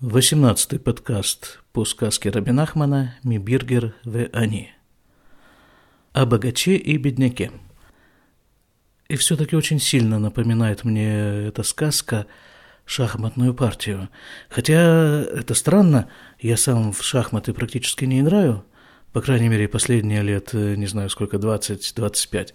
Восемнадцатый 0.00 0.78
подкаст 0.78 1.58
по 1.72 1.84
сказке 1.84 2.30
Рабинахмана 2.30 3.16
«Мибиргер 3.24 3.96
в 4.04 4.28
Ани». 4.32 4.70
О 6.12 6.24
богаче 6.24 6.76
и 6.76 6.96
бедняке. 6.98 7.50
И 9.08 9.16
все-таки 9.16 9.56
очень 9.56 9.80
сильно 9.80 10.20
напоминает 10.20 10.84
мне 10.84 11.48
эта 11.48 11.64
сказка 11.64 12.26
шахматную 12.84 13.54
партию. 13.54 14.08
Хотя 14.48 15.20
это 15.20 15.54
странно, 15.54 16.08
я 16.38 16.56
сам 16.56 16.92
в 16.92 17.02
шахматы 17.02 17.52
практически 17.52 18.04
не 18.04 18.20
играю, 18.20 18.64
по 19.12 19.20
крайней 19.20 19.48
мере, 19.48 19.66
последние 19.66 20.22
лет, 20.22 20.52
не 20.52 20.86
знаю 20.86 21.10
сколько, 21.10 21.38
20-25. 21.38 22.50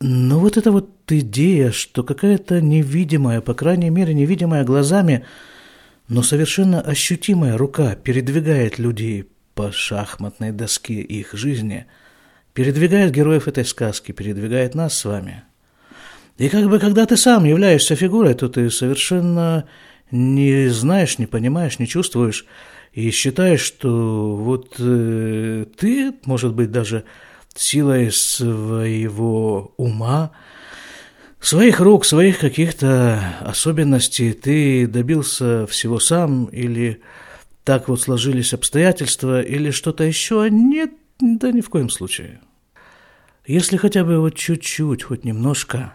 Но 0.00 0.40
вот 0.40 0.56
эта 0.56 0.72
вот 0.72 0.90
идея, 1.08 1.70
что 1.70 2.02
какая-то 2.02 2.60
невидимая, 2.60 3.40
по 3.40 3.54
крайней 3.54 3.90
мере, 3.90 4.12
невидимая 4.12 4.64
глазами– 4.64 5.24
но 6.08 6.22
совершенно 6.22 6.80
ощутимая 6.80 7.56
рука 7.56 7.94
передвигает 7.94 8.78
людей 8.78 9.28
по 9.54 9.72
шахматной 9.72 10.52
доске 10.52 11.00
их 11.00 11.32
жизни, 11.32 11.86
передвигает 12.52 13.12
героев 13.12 13.48
этой 13.48 13.64
сказки, 13.64 14.12
передвигает 14.12 14.74
нас 14.74 14.96
с 14.98 15.04
вами. 15.04 15.44
И 16.36 16.48
как 16.48 16.68
бы 16.68 16.78
когда 16.78 17.06
ты 17.06 17.16
сам 17.16 17.44
являешься 17.44 17.94
фигурой, 17.94 18.34
то 18.34 18.48
ты 18.48 18.70
совершенно 18.70 19.66
не 20.10 20.68
знаешь, 20.68 21.18
не 21.18 21.26
понимаешь, 21.26 21.78
не 21.78 21.86
чувствуешь 21.86 22.44
и 22.92 23.10
считаешь, 23.10 23.60
что 23.60 24.36
вот 24.36 24.76
э, 24.78 25.66
ты, 25.76 26.12
может 26.24 26.54
быть, 26.54 26.70
даже 26.70 27.04
силой 27.54 28.10
своего 28.12 29.74
ума, 29.76 30.32
своих 31.44 31.80
рук, 31.80 32.04
своих 32.04 32.38
каких-то 32.38 33.36
особенностей 33.40 34.32
ты 34.32 34.86
добился 34.86 35.66
всего 35.66 35.98
сам 35.98 36.46
или 36.46 37.02
так 37.64 37.88
вот 37.88 38.00
сложились 38.00 38.54
обстоятельства 38.54 39.42
или 39.42 39.70
что-то 39.70 40.04
еще? 40.04 40.48
Нет, 40.50 40.92
да 41.20 41.52
ни 41.52 41.60
в 41.60 41.68
коем 41.68 41.90
случае. 41.90 42.40
Если 43.46 43.76
хотя 43.76 44.04
бы 44.04 44.20
вот 44.20 44.36
чуть-чуть, 44.36 45.02
хоть 45.02 45.24
немножко 45.24 45.94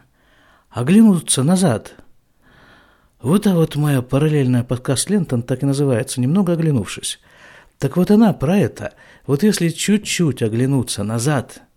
оглянуться 0.70 1.42
назад. 1.42 1.96
Вот 3.22 3.48
а 3.48 3.56
вот 3.56 3.76
моя 3.76 4.02
параллельная 4.02 4.64
подкаст-лента 4.64 5.42
так 5.42 5.64
и 5.64 5.66
называется 5.66 6.22
«Немного 6.22 6.54
оглянувшись». 6.54 7.20
Так 7.80 7.98
вот 7.98 8.12
она 8.12 8.34
про 8.34 8.58
это. 8.58 8.94
Вот 9.26 9.42
если 9.42 9.70
чуть-чуть 9.70 10.44
оглянуться 10.44 11.04
назад– 11.04 11.64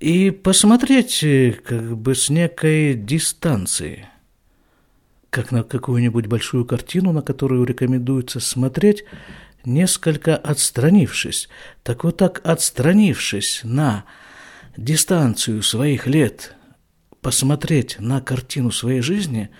и 0.00 0.30
посмотреть 0.30 1.22
э, 1.22 1.52
как 1.52 1.96
бы 1.96 2.14
с 2.14 2.30
некой 2.30 2.94
дистанции, 2.94 4.08
как 5.28 5.52
на 5.52 5.62
какую-нибудь 5.62 6.26
большую 6.26 6.64
картину, 6.64 7.12
на 7.12 7.22
которую 7.22 7.64
рекомендуется 7.64 8.40
смотреть, 8.40 9.04
несколько 9.64 10.36
отстранившись. 10.36 11.50
Так 11.82 12.04
вот 12.04 12.16
так 12.16 12.40
отстранившись 12.44 13.60
на 13.62 14.04
дистанцию 14.76 15.62
своих 15.62 16.06
лет, 16.06 16.54
посмотреть 17.20 18.00
на 18.00 18.22
картину 18.22 18.72
своей 18.72 19.02
жизни, 19.02 19.50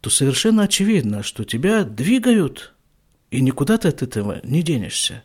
то 0.00 0.10
совершенно 0.10 0.64
очевидно, 0.64 1.22
что 1.22 1.44
тебя 1.44 1.84
двигают, 1.84 2.74
и 3.30 3.40
никуда 3.40 3.78
ты 3.78 3.88
от 3.88 4.02
этого 4.02 4.40
не 4.42 4.62
денешься. 4.62 5.22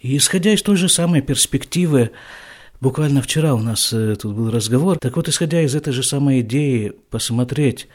И 0.00 0.16
исходя 0.16 0.52
из 0.52 0.62
той 0.62 0.76
же 0.76 0.88
самой 0.88 1.22
перспективы, 1.22 2.10
Буквально 2.80 3.20
вчера 3.20 3.54
у 3.54 3.58
нас 3.58 3.92
э, 3.92 4.16
тут 4.16 4.34
был 4.34 4.50
разговор. 4.50 4.98
Так 4.98 5.16
вот, 5.16 5.28
исходя 5.28 5.60
из 5.60 5.74
этой 5.74 5.92
же 5.92 6.02
самой 6.02 6.40
идеи 6.40 6.94
посмотреть 7.10 7.88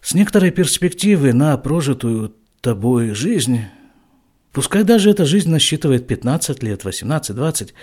с 0.00 0.14
некоторой 0.14 0.52
перспективы 0.52 1.32
на 1.32 1.56
прожитую 1.56 2.32
тобой 2.60 3.14
жизнь, 3.14 3.62
пускай 4.52 4.84
даже 4.84 5.10
эта 5.10 5.24
жизнь 5.24 5.50
насчитывает 5.50 6.06
15 6.06 6.62
лет, 6.62 6.84
18, 6.84 7.34
20, 7.34 7.74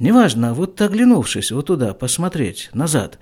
неважно, 0.00 0.54
вот 0.54 0.80
оглянувшись 0.82 1.52
вот 1.52 1.66
туда, 1.66 1.94
посмотреть 1.94 2.68
назад, 2.72 3.20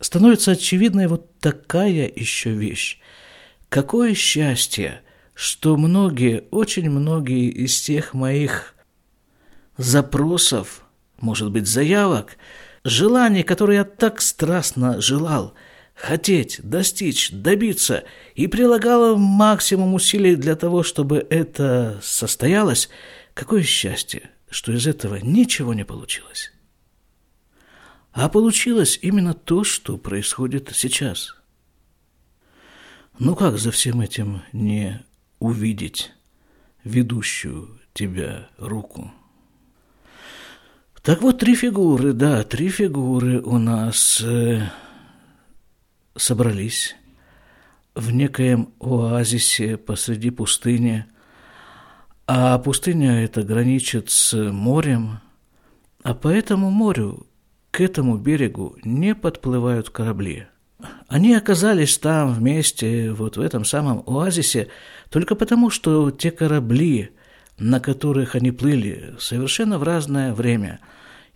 становится 0.00 0.52
очевидной 0.52 1.08
вот 1.08 1.38
такая 1.40 2.10
еще 2.14 2.52
вещь. 2.52 3.00
Какое 3.68 4.14
счастье, 4.14 5.02
что 5.34 5.76
многие, 5.76 6.44
очень 6.50 6.88
многие 6.88 7.50
из 7.50 7.78
тех 7.82 8.14
моих 8.14 8.74
запросов– 9.76 10.84
может 11.20 11.50
быть, 11.50 11.66
заявок, 11.66 12.36
желаний, 12.84 13.42
которые 13.42 13.78
я 13.78 13.84
так 13.84 14.20
страстно 14.20 15.00
желал, 15.00 15.54
хотеть, 15.94 16.60
достичь, 16.62 17.30
добиться, 17.30 18.04
и 18.34 18.46
прилагала 18.46 19.16
максимум 19.16 19.94
усилий 19.94 20.36
для 20.36 20.56
того, 20.56 20.82
чтобы 20.82 21.26
это 21.30 21.98
состоялось, 22.02 22.88
какое 23.34 23.62
счастье, 23.62 24.30
что 24.48 24.72
из 24.72 24.86
этого 24.86 25.16
ничего 25.16 25.74
не 25.74 25.84
получилось. 25.84 26.52
А 28.12 28.28
получилось 28.28 28.98
именно 29.02 29.34
то, 29.34 29.64
что 29.64 29.96
происходит 29.96 30.70
сейчас. 30.74 31.36
Ну 33.18 33.34
как 33.34 33.58
за 33.58 33.70
всем 33.70 34.00
этим 34.00 34.42
не 34.52 35.04
увидеть 35.40 36.12
ведущую 36.84 37.80
тебя 37.92 38.48
руку? 38.58 39.12
Так 41.08 41.22
вот, 41.22 41.38
три 41.38 41.54
фигуры, 41.54 42.12
да, 42.12 42.44
три 42.44 42.68
фигуры 42.68 43.40
у 43.40 43.56
нас 43.56 44.20
э, 44.22 44.60
собрались 46.14 46.96
в 47.94 48.12
некоем 48.12 48.74
оазисе 48.78 49.78
посреди 49.78 50.28
пустыни, 50.28 51.06
а 52.26 52.58
пустыня 52.58 53.24
это 53.24 53.42
граничит 53.42 54.10
с 54.10 54.34
морем, 54.52 55.20
а 56.02 56.12
по 56.12 56.28
этому 56.28 56.70
морю, 56.70 57.26
к 57.70 57.80
этому 57.80 58.18
берегу 58.18 58.76
не 58.84 59.14
подплывают 59.14 59.88
корабли. 59.88 60.48
Они 61.06 61.32
оказались 61.32 61.96
там 61.96 62.34
вместе, 62.34 63.12
вот 63.12 63.38
в 63.38 63.40
этом 63.40 63.64
самом 63.64 64.02
оазисе, 64.04 64.68
только 65.08 65.36
потому, 65.36 65.70
что 65.70 66.10
те 66.10 66.30
корабли, 66.30 67.12
на 67.56 67.80
которых 67.80 68.34
они 68.34 68.50
плыли, 68.50 69.14
совершенно 69.18 69.78
в 69.78 69.82
разное 69.84 70.34
время– 70.34 70.80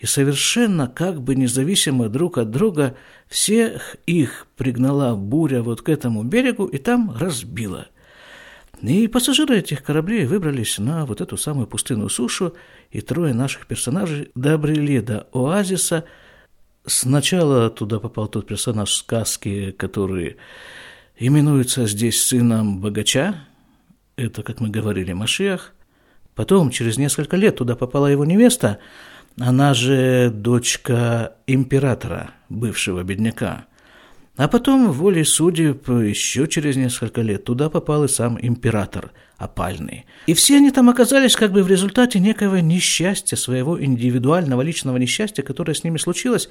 и 0.02 0.06
совершенно 0.06 0.88
как 0.88 1.22
бы 1.22 1.36
независимо 1.36 2.08
друг 2.08 2.36
от 2.36 2.50
друга 2.50 2.96
всех 3.28 3.94
их 4.04 4.48
пригнала 4.56 5.14
буря 5.14 5.62
вот 5.62 5.80
к 5.80 5.88
этому 5.88 6.24
берегу 6.24 6.66
и 6.66 6.78
там 6.78 7.16
разбила. 7.16 7.86
И 8.80 9.06
пассажиры 9.06 9.58
этих 9.58 9.84
кораблей 9.84 10.26
выбрались 10.26 10.78
на 10.78 11.06
вот 11.06 11.20
эту 11.20 11.36
самую 11.36 11.68
пустынную 11.68 12.08
сушу, 12.08 12.56
и 12.90 13.00
трое 13.00 13.32
наших 13.32 13.68
персонажей 13.68 14.32
добрели 14.34 14.98
до 14.98 15.28
оазиса. 15.32 16.04
Сначала 16.84 17.70
туда 17.70 18.00
попал 18.00 18.26
тот 18.26 18.48
персонаж 18.48 18.92
сказки, 18.92 19.70
который 19.70 20.36
именуется 21.16 21.86
здесь 21.86 22.20
сыном 22.20 22.80
богача, 22.80 23.36
это, 24.16 24.42
как 24.42 24.58
мы 24.58 24.68
говорили, 24.68 25.12
Машиах. 25.12 25.72
Потом, 26.34 26.70
через 26.70 26.96
несколько 26.96 27.36
лет, 27.36 27.54
туда 27.54 27.76
попала 27.76 28.08
его 28.08 28.24
невеста– 28.24 28.80
она 29.38 29.74
же 29.74 30.30
дочка 30.32 31.34
императора, 31.46 32.30
бывшего 32.48 33.02
бедняка. 33.02 33.66
А 34.36 34.48
потом, 34.48 34.90
волей 34.92 35.24
судеб, 35.24 35.88
еще 35.88 36.48
через 36.48 36.76
несколько 36.76 37.20
лет 37.20 37.44
туда 37.44 37.68
попал 37.68 38.04
и 38.04 38.08
сам 38.08 38.38
император 38.40 39.12
опальный. 39.36 40.06
И 40.26 40.34
все 40.34 40.56
они 40.56 40.70
там 40.70 40.88
оказались 40.88 41.36
как 41.36 41.52
бы 41.52 41.62
в 41.62 41.68
результате 41.68 42.18
некого 42.18 42.56
несчастья, 42.56 43.36
своего 43.36 43.82
индивидуального 43.82 44.62
личного 44.62 44.96
несчастья, 44.96 45.42
которое 45.42 45.74
с 45.74 45.84
ними 45.84 45.98
случилось. 45.98 46.48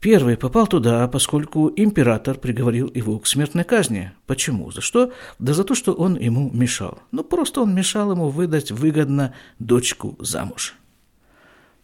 Первый 0.00 0.36
попал 0.36 0.66
туда, 0.66 1.08
поскольку 1.08 1.72
император 1.74 2.36
приговорил 2.36 2.90
его 2.94 3.18
к 3.18 3.26
смертной 3.26 3.64
казни. 3.64 4.12
Почему? 4.26 4.70
За 4.70 4.82
что? 4.82 5.12
Да 5.38 5.54
за 5.54 5.64
то, 5.64 5.74
что 5.74 5.94
он 5.94 6.16
ему 6.16 6.50
мешал. 6.52 6.98
Ну, 7.12 7.24
просто 7.24 7.62
он 7.62 7.74
мешал 7.74 8.12
ему 8.12 8.28
выдать 8.28 8.70
выгодно 8.70 9.32
дочку 9.58 10.16
замуж. 10.20 10.74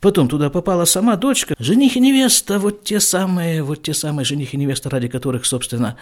Потом 0.03 0.27
туда 0.29 0.51
попала 0.51 0.85
сама 0.85 1.15
дочка, 1.15 1.55
жених 1.61 1.97
и 1.97 2.01
невеста, 2.01 2.59
вот 2.59 2.83
те 2.83 2.99
самые, 2.99 3.63
вот 3.63 3.85
те 3.85 3.95
самые 3.95 4.25
жених 4.25 4.53
и 4.53 4.57
невеста, 4.57 4.91
ради 4.91 5.07
которых, 5.07 5.47
собственно, 5.47 5.97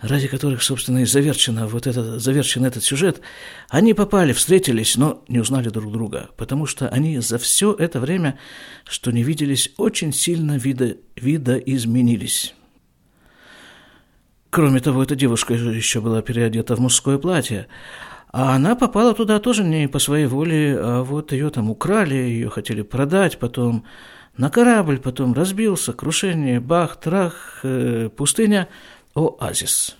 ради 0.00 0.28
которых, 0.28 0.62
собственно, 0.62 0.98
и 0.98 1.04
заверчено 1.04 1.66
вот 1.66 1.88
это, 1.88 2.20
заверчен 2.20 2.64
этот 2.64 2.84
сюжет, 2.84 3.20
они 3.68 3.94
попали, 3.94 4.32
встретились, 4.32 4.96
но 4.96 5.24
не 5.26 5.40
узнали 5.40 5.70
друг 5.70 5.92
друга, 5.92 6.30
потому 6.36 6.66
что 6.66 6.88
они 6.88 7.18
за 7.18 7.38
все 7.38 7.74
это 7.74 7.98
время, 7.98 8.38
что 8.88 9.10
не 9.10 9.24
виделись, 9.24 9.72
очень 9.76 10.12
сильно 10.12 10.56
вида, 10.56 10.98
вида 11.16 11.56
изменились. 11.56 12.54
Кроме 14.50 14.78
того, 14.78 15.02
эта 15.02 15.16
девушка 15.16 15.54
еще 15.54 16.00
была 16.00 16.22
переодета 16.22 16.76
в 16.76 16.78
мужское 16.78 17.18
платье, 17.18 17.66
а 18.32 18.54
она 18.54 18.74
попала 18.74 19.14
туда 19.14 19.38
тоже 19.38 19.62
не 19.62 19.88
по 19.88 19.98
своей 19.98 20.24
воле, 20.24 20.76
а 20.78 21.02
вот 21.02 21.32
ее 21.32 21.50
там 21.50 21.70
украли, 21.70 22.14
ее 22.14 22.48
хотели 22.48 22.80
продать, 22.80 23.38
потом 23.38 23.84
на 24.38 24.48
корабль, 24.48 24.98
потом 24.98 25.34
разбился, 25.34 25.92
крушение, 25.92 26.58
бах, 26.58 26.98
трах, 26.98 27.60
э, 27.62 28.08
пустыня, 28.16 28.68
оазис. 29.14 29.96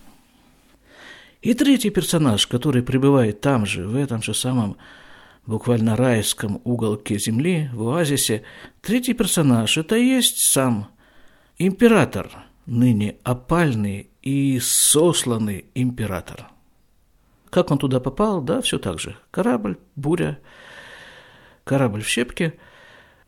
И 1.43 1.52
третий 1.52 1.90
персонаж, 1.90 2.46
который 2.46 2.82
пребывает 2.82 3.43
там 3.43 3.67
же, 3.67 3.87
в 3.87 3.96
этом 3.96 4.23
же 4.23 4.32
самом 4.32 4.78
буквально 5.44 5.94
райском 5.94 6.62
уголке 6.64 7.19
земли, 7.19 7.69
в 7.75 7.87
оазисе, 7.88 8.44
третий 8.81 9.12
персонаж– 9.12 9.76
это 9.76 9.96
и 9.96 10.06
есть 10.06 10.38
сам 10.38 10.88
император, 11.58 12.31
ныне 12.64 13.17
опальный 13.25 14.08
и 14.23 14.58
сосланный 14.58 15.67
император. 15.75 16.51
Как 17.52 17.70
он 17.70 17.76
туда 17.76 18.00
попал, 18.00 18.40
да, 18.40 18.62
все 18.62 18.78
так 18.78 18.99
же. 18.99 19.14
Корабль, 19.31 19.76
буря, 19.94 20.38
корабль 21.64 22.02
в 22.02 22.08
щепке, 22.08 22.54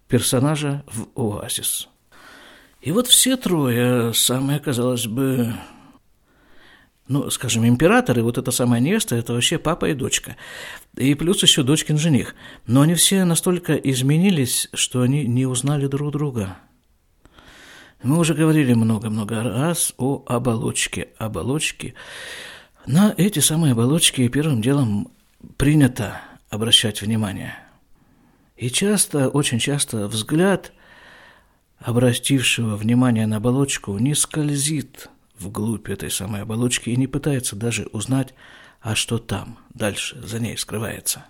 персонажа 0.08 0.82
в 0.86 1.08
оазис. 1.14 1.90
И 2.80 2.90
вот 2.90 3.06
все 3.06 3.36
трое, 3.36 4.14
самые, 4.14 4.60
казалось 4.60 5.06
бы, 5.06 5.52
ну, 7.06 7.28
скажем, 7.28 7.68
император 7.68 8.18
и 8.18 8.22
вот 8.22 8.38
эта 8.38 8.50
самая 8.50 8.80
невеста– 8.80 9.14
это 9.16 9.34
вообще 9.34 9.58
папа 9.58 9.90
и 9.90 9.92
дочка. 9.92 10.36
И 10.96 11.14
плюс 11.14 11.42
еще 11.42 11.62
дочкин 11.62 11.98
жених. 11.98 12.34
Но 12.66 12.80
они 12.80 12.94
все 12.94 13.26
настолько 13.26 13.74
изменились, 13.74 14.70
что 14.72 15.02
они 15.02 15.26
не 15.26 15.44
узнали 15.44 15.86
друг 15.86 16.12
друга. 16.12 16.56
Мы 18.02 18.18
уже 18.18 18.32
говорили 18.32 18.72
много-много 18.72 19.42
раз 19.42 19.92
о 19.98 20.24
оболочке. 20.26 21.08
Оболочке. 21.18 21.92
На 22.86 23.14
эти 23.16 23.38
самые 23.38 23.72
оболочки 23.72 24.28
первым 24.28 24.60
делом 24.60 25.10
принято 25.56 26.20
обращать 26.50 27.02
внимание. 27.02 27.58
И 28.56 28.70
часто, 28.70 29.28
очень 29.28 29.58
часто 29.58 30.06
взгляд 30.06 30.72
обратившего 31.78 32.76
внимание 32.76 33.26
на 33.26 33.36
оболочку 33.36 33.98
не 33.98 34.14
скользит– 34.14 35.10
вглубь 35.38 35.88
этой 35.88 36.10
самой 36.10 36.42
оболочки 36.42 36.90
и 36.90 36.96
не 36.96 37.06
пытается 37.06 37.56
даже 37.56 37.86
узнать, 37.92 38.34
а 38.80 38.94
что 38.94 39.18
там, 39.18 39.58
дальше, 39.72 40.20
за 40.22 40.38
ней 40.38 40.56
скрывается. 40.56 41.24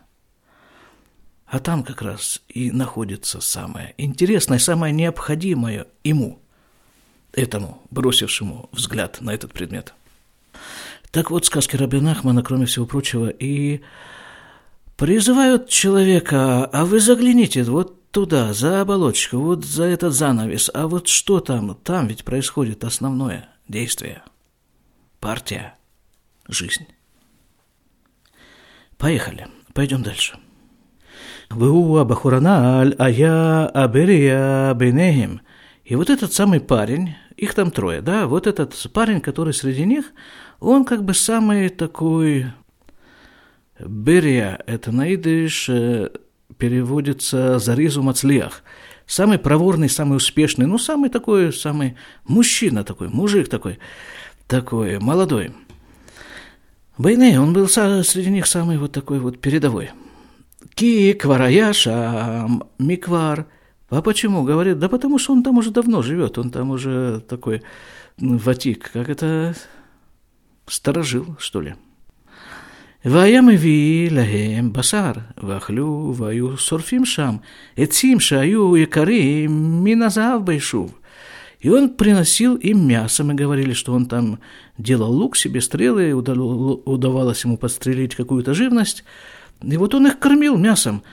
А 1.47 1.59
там 1.61 1.85
как 1.85 2.03
раз 2.03 2.43
и 2.49 2.71
находится 2.71 3.41
самое 3.41 3.95
интересное, 3.97 4.59
самое 4.59 4.93
необходимое 4.93 5.87
ему, 6.03 6.41
этому, 7.33 7.83
бросившему 7.91 8.69
взгляд 8.73 9.21
на 9.21 9.33
этот 9.33 9.53
предмет. 9.53 9.95
Так 11.15 11.31
вот, 11.31 11.47
сказки 11.47 11.77
Рабина 11.77 12.11
Ахмана, 12.11 12.43
кроме 12.43 12.67
всего 12.67 12.87
прочего, 12.87 13.29
и 13.29 13.83
призывают 14.97 15.69
человека, 15.69 16.65
а 16.65 16.85
вы 16.85 16.99
загляните 16.99 17.63
вот 17.63 18.11
туда, 18.11 18.53
за 18.53 18.81
оболочку, 18.81 19.39
вот 19.39 19.65
за 19.65 19.85
этот 19.85 20.13
занавес, 20.13 20.73
а 20.75 20.89
вот 20.89 21.07
что 21.07 21.39
там, 21.39 21.77
там 21.77 22.09
ведь 22.09 22.25
происходит 22.25 22.83
основное– 22.83 23.49
действие, 23.69 24.25
партия, 25.21 25.77
жизнь. 26.49 26.89
Поехали, 28.99 29.47
пойдем 29.73 30.03
дальше. 30.03 30.37
Вуа 31.49 32.03
Бахураналь, 32.03 32.97
а 32.99 33.09
я 33.09 33.67
Аберия 33.67 34.75
Бенехим. 34.75 35.43
И 35.85 35.95
вот 35.95 36.11
этот 36.11 36.33
самый 36.33 36.59
парень, 36.59 37.15
их 37.37 37.55
там 37.55 37.71
трое, 37.71 38.01
да, 38.01 38.27
вот 38.27 38.49
этот 38.49 38.75
парень, 38.93 39.21
который 39.21 39.55
среди 39.55 39.85
них, 39.85 40.07
он 40.61 40.85
как 40.85 41.05
бы 41.05 41.15
самый 41.15 41.69
такой... 41.69 42.47
Берия, 43.81 44.63
это 44.67 44.93
на 44.93 45.13
идыш 45.13 45.69
э, 45.69 46.11
переводится 46.59 47.59
«заризу 47.59 48.03
мацлиях», 48.03 48.63
самый 49.07 49.39
проворный, 49.39 49.89
самый 49.89 50.17
успешный, 50.17 50.67
ну, 50.67 50.79
самый 50.79 51.11
такой, 51.11 51.53
самый 51.53 51.97
мужчина 52.27 52.85
такой, 52.85 53.09
мужик 53.09 53.49
такой, 53.49 53.79
такой 54.47 55.01
молодой. 55.01 55.53
Байне, 56.97 57.41
он 57.41 57.53
был 57.53 57.69
среди 57.69 58.31
них 58.31 58.47
самый 58.47 58.79
вот 58.79 58.93
такой 58.93 59.19
вот 59.19 59.41
передовой. 59.41 59.91
Ки 60.75 61.13
квараяша 61.13 62.49
миквар. 62.79 63.47
А 63.91 64.03
почему? 64.03 64.45
Говорит, 64.45 64.79
да 64.79 64.89
потому 64.89 65.19
что 65.19 65.33
он 65.33 65.43
там 65.43 65.59
уже 65.59 65.71
давно 65.71 66.03
живет, 66.03 66.39
он 66.39 66.51
там 66.51 66.71
уже 66.71 67.21
такой 67.29 67.63
ну, 68.19 68.39
ватик, 68.39 68.91
как 68.93 69.09
это, 69.09 69.55
сторожил, 70.68 71.36
что 71.40 71.62
ли. 71.62 71.72
והיה 73.06 73.42
מביא 73.42 74.12
להם 74.12 74.74
בשר, 74.74 75.12
ואכלו 75.44 76.14
והיו 76.18 76.58
שורפים 76.58 77.06
שם 77.06 77.36
עצים 77.78 78.20
שהיו 78.20 78.78
יקרים 78.78 79.84
מן 79.84 80.02
הזהב 80.02 80.46
ביישוב. 80.46 81.00
И 81.62 81.70
он 81.70 81.90
приносил 81.90 82.56
им 82.56 82.88
мясо. 82.88 83.24
Мы 83.24 83.34
говорили, 83.34 83.74
что 83.74 83.94
он 83.94 84.06
там 84.06 84.40
делал 84.78 85.12
лук 85.12 85.36
себе, 85.36 85.60
стрелы, 85.60 86.14
удавалось 86.14 87.44
ему 87.44 87.58
подстрелить 87.58 88.16
какую-то 88.16 88.54
живность. 88.54 89.04
И 89.62 89.76
вот 89.76 89.94
он 89.94 90.08
их 90.08 90.20
кормил 90.20 90.58
мясом. 90.58 91.04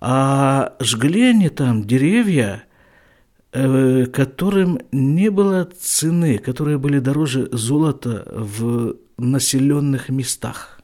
А 0.00 0.74
жгли 0.80 1.30
они 1.30 1.48
там 1.48 1.84
деревья, 1.84 2.64
э, 2.64 2.68
которым 3.53 4.79
не 4.91 5.29
было 5.29 5.69
цены, 5.79 6.39
которые 6.39 6.79
были 6.79 6.99
дороже 6.99 7.49
золота 7.51 8.27
в 8.35 8.95
населенных 9.17 10.09
местах. 10.09 10.81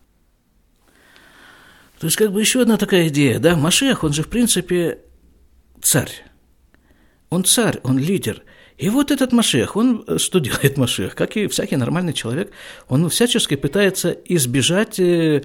То 1.99 2.05
есть, 2.05 2.15
как 2.15 2.31
бы 2.31 2.39
еще 2.39 2.61
одна 2.61 2.77
такая 2.77 3.09
идея, 3.09 3.39
да, 3.39 3.57
Машех, 3.57 4.03
он 4.03 4.13
же, 4.13 4.23
в 4.23 4.27
принципе, 4.27 4.99
царь. 5.81 6.11
Он 7.29 7.43
царь, 7.43 7.79
он 7.83 7.97
лидер. 7.97 8.43
И 8.77 8.89
вот 8.89 9.11
этот 9.11 9.33
Машех, 9.33 9.75
он 9.75 10.05
э, 10.07 10.17
что 10.17 10.39
делает 10.39 10.77
Машех? 10.77 11.15
Как 11.15 11.35
и 11.35 11.47
всякий 11.47 11.75
нормальный 11.75 12.13
человек, 12.13 12.51
он 12.87 13.09
всячески 13.09 13.55
пытается 13.55 14.11
избежать 14.11 14.99
э, 14.99 15.43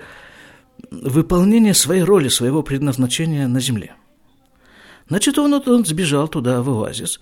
выполнения 0.91 1.75
своей 1.75 2.03
роли, 2.03 2.29
своего 2.29 2.63
предназначения 2.63 3.49
на 3.49 3.61
земле. 3.61 3.95
Значит, 5.09 5.39
он, 5.39 5.55
он 5.55 5.85
сбежал 5.85 6.29
туда, 6.29 6.63
в 6.63 6.71
оазис, 6.71 7.21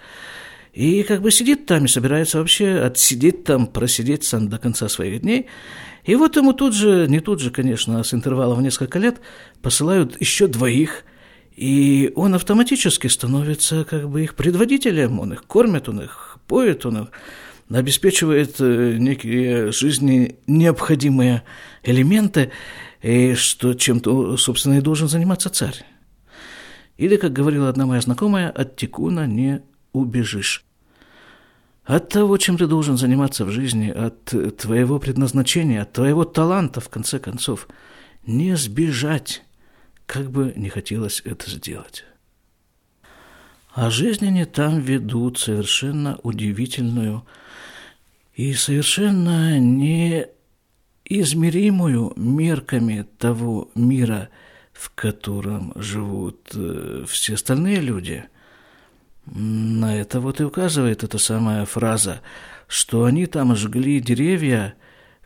и 0.73 1.03
как 1.03 1.21
бы 1.21 1.31
сидит 1.31 1.67
там 1.67 1.85
и 1.85 1.89
собирается 1.89 2.39
вообще 2.39 2.79
отсидеть 2.79 3.45
там, 3.45 3.67
просидеть 3.67 4.25
сам 4.25 4.49
до 4.49 4.59
конца 4.59 4.89
своих 4.89 5.21
дней. 5.21 5.47
И 6.05 6.15
вот 6.15 6.37
ему 6.37 6.53
тут 6.53 6.75
же, 6.75 7.07
не 7.09 7.21
тут 7.21 7.41
же, 7.41 7.51
конечно, 7.51 8.01
а 8.01 8.05
с 8.05 8.15
интервалом 8.15 8.59
в 8.59 8.63
несколько 8.63 8.99
лет, 8.99 9.21
посылают 9.61 10.21
еще 10.21 10.47
двоих, 10.47 11.05
и 11.55 12.13
он 12.17 12.35
автоматически 12.35 13.09
становится 13.09 13.85
как 13.85 14.09
бы 14.09 14.23
их 14.25 14.35
предводителем, 14.35 15.21
он 15.21 15.35
их 15.35 15.45
кормит, 15.45 15.89
он 15.89 16.01
их 16.01 16.39
поет, 16.47 16.87
он 16.87 17.03
их 17.03 17.09
обеспечивает 17.71 18.57
э, 18.59 18.97
некие 18.99 19.73
жизни 19.73 20.37
необходимые 20.47 21.43
элементы, 21.83 22.51
и 23.03 23.35
что 23.35 23.75
чем-то, 23.75 24.37
собственно, 24.37 24.79
и 24.79 24.81
должен 24.81 25.09
заниматься 25.09 25.51
царь. 25.51 25.85
Или, 27.03 27.17
как 27.17 27.33
говорила 27.33 27.69
одна 27.69 27.85
моя 27.85 28.01
знакомая, 28.01 28.49
от 28.49 28.77
тикуна 28.77 29.27
не 29.27 29.63
убежишь. 29.93 30.65
От 31.85 32.11
того, 32.11 32.37
чем 32.37 32.57
ты 32.57 32.69
должен 32.69 32.97
заниматься 32.97 33.45
в 33.45 33.51
жизни, 33.51 33.91
от 33.91 34.33
твоего 34.59 35.01
предназначения, 35.01 35.83
от 35.83 35.93
твоего 35.93 36.25
таланта, 36.25 36.81
в 36.81 36.89
конце 36.89 37.19
концов, 37.19 37.67
не 38.25 38.57
сбежать, 38.57 39.43
как 40.07 40.31
бы 40.31 40.53
не 40.55 40.69
хотелось 40.69 41.23
это 41.25 41.51
сделать. 41.51 42.05
А 43.75 43.91
жизнь 43.91 44.29
они 44.29 44.45
там 44.45 44.79
ведут 44.79 45.41
совершенно 45.41 46.21
удивительную 46.23 47.27
и 48.37 48.55
совершенно 48.55 49.59
неизмеримую 49.59 52.13
мерками 52.15 53.05
того 53.19 53.73
мира, 53.75 54.29
в 54.82 54.92
котором 54.94 55.74
живут 55.76 56.52
э, 56.54 57.06
все 57.08 57.36
остальные 57.36 57.80
люди – 57.80 58.38
на 59.34 59.98
это 60.00 60.20
вот 60.20 60.40
и 60.40 60.44
указывает 60.44 61.04
эта 61.04 61.18
самая 61.18 61.66
фраза, 61.66 62.22
что 62.68 63.04
они 63.04 63.26
там 63.26 63.56
жгли 63.56 64.00
деревья, 64.00 64.76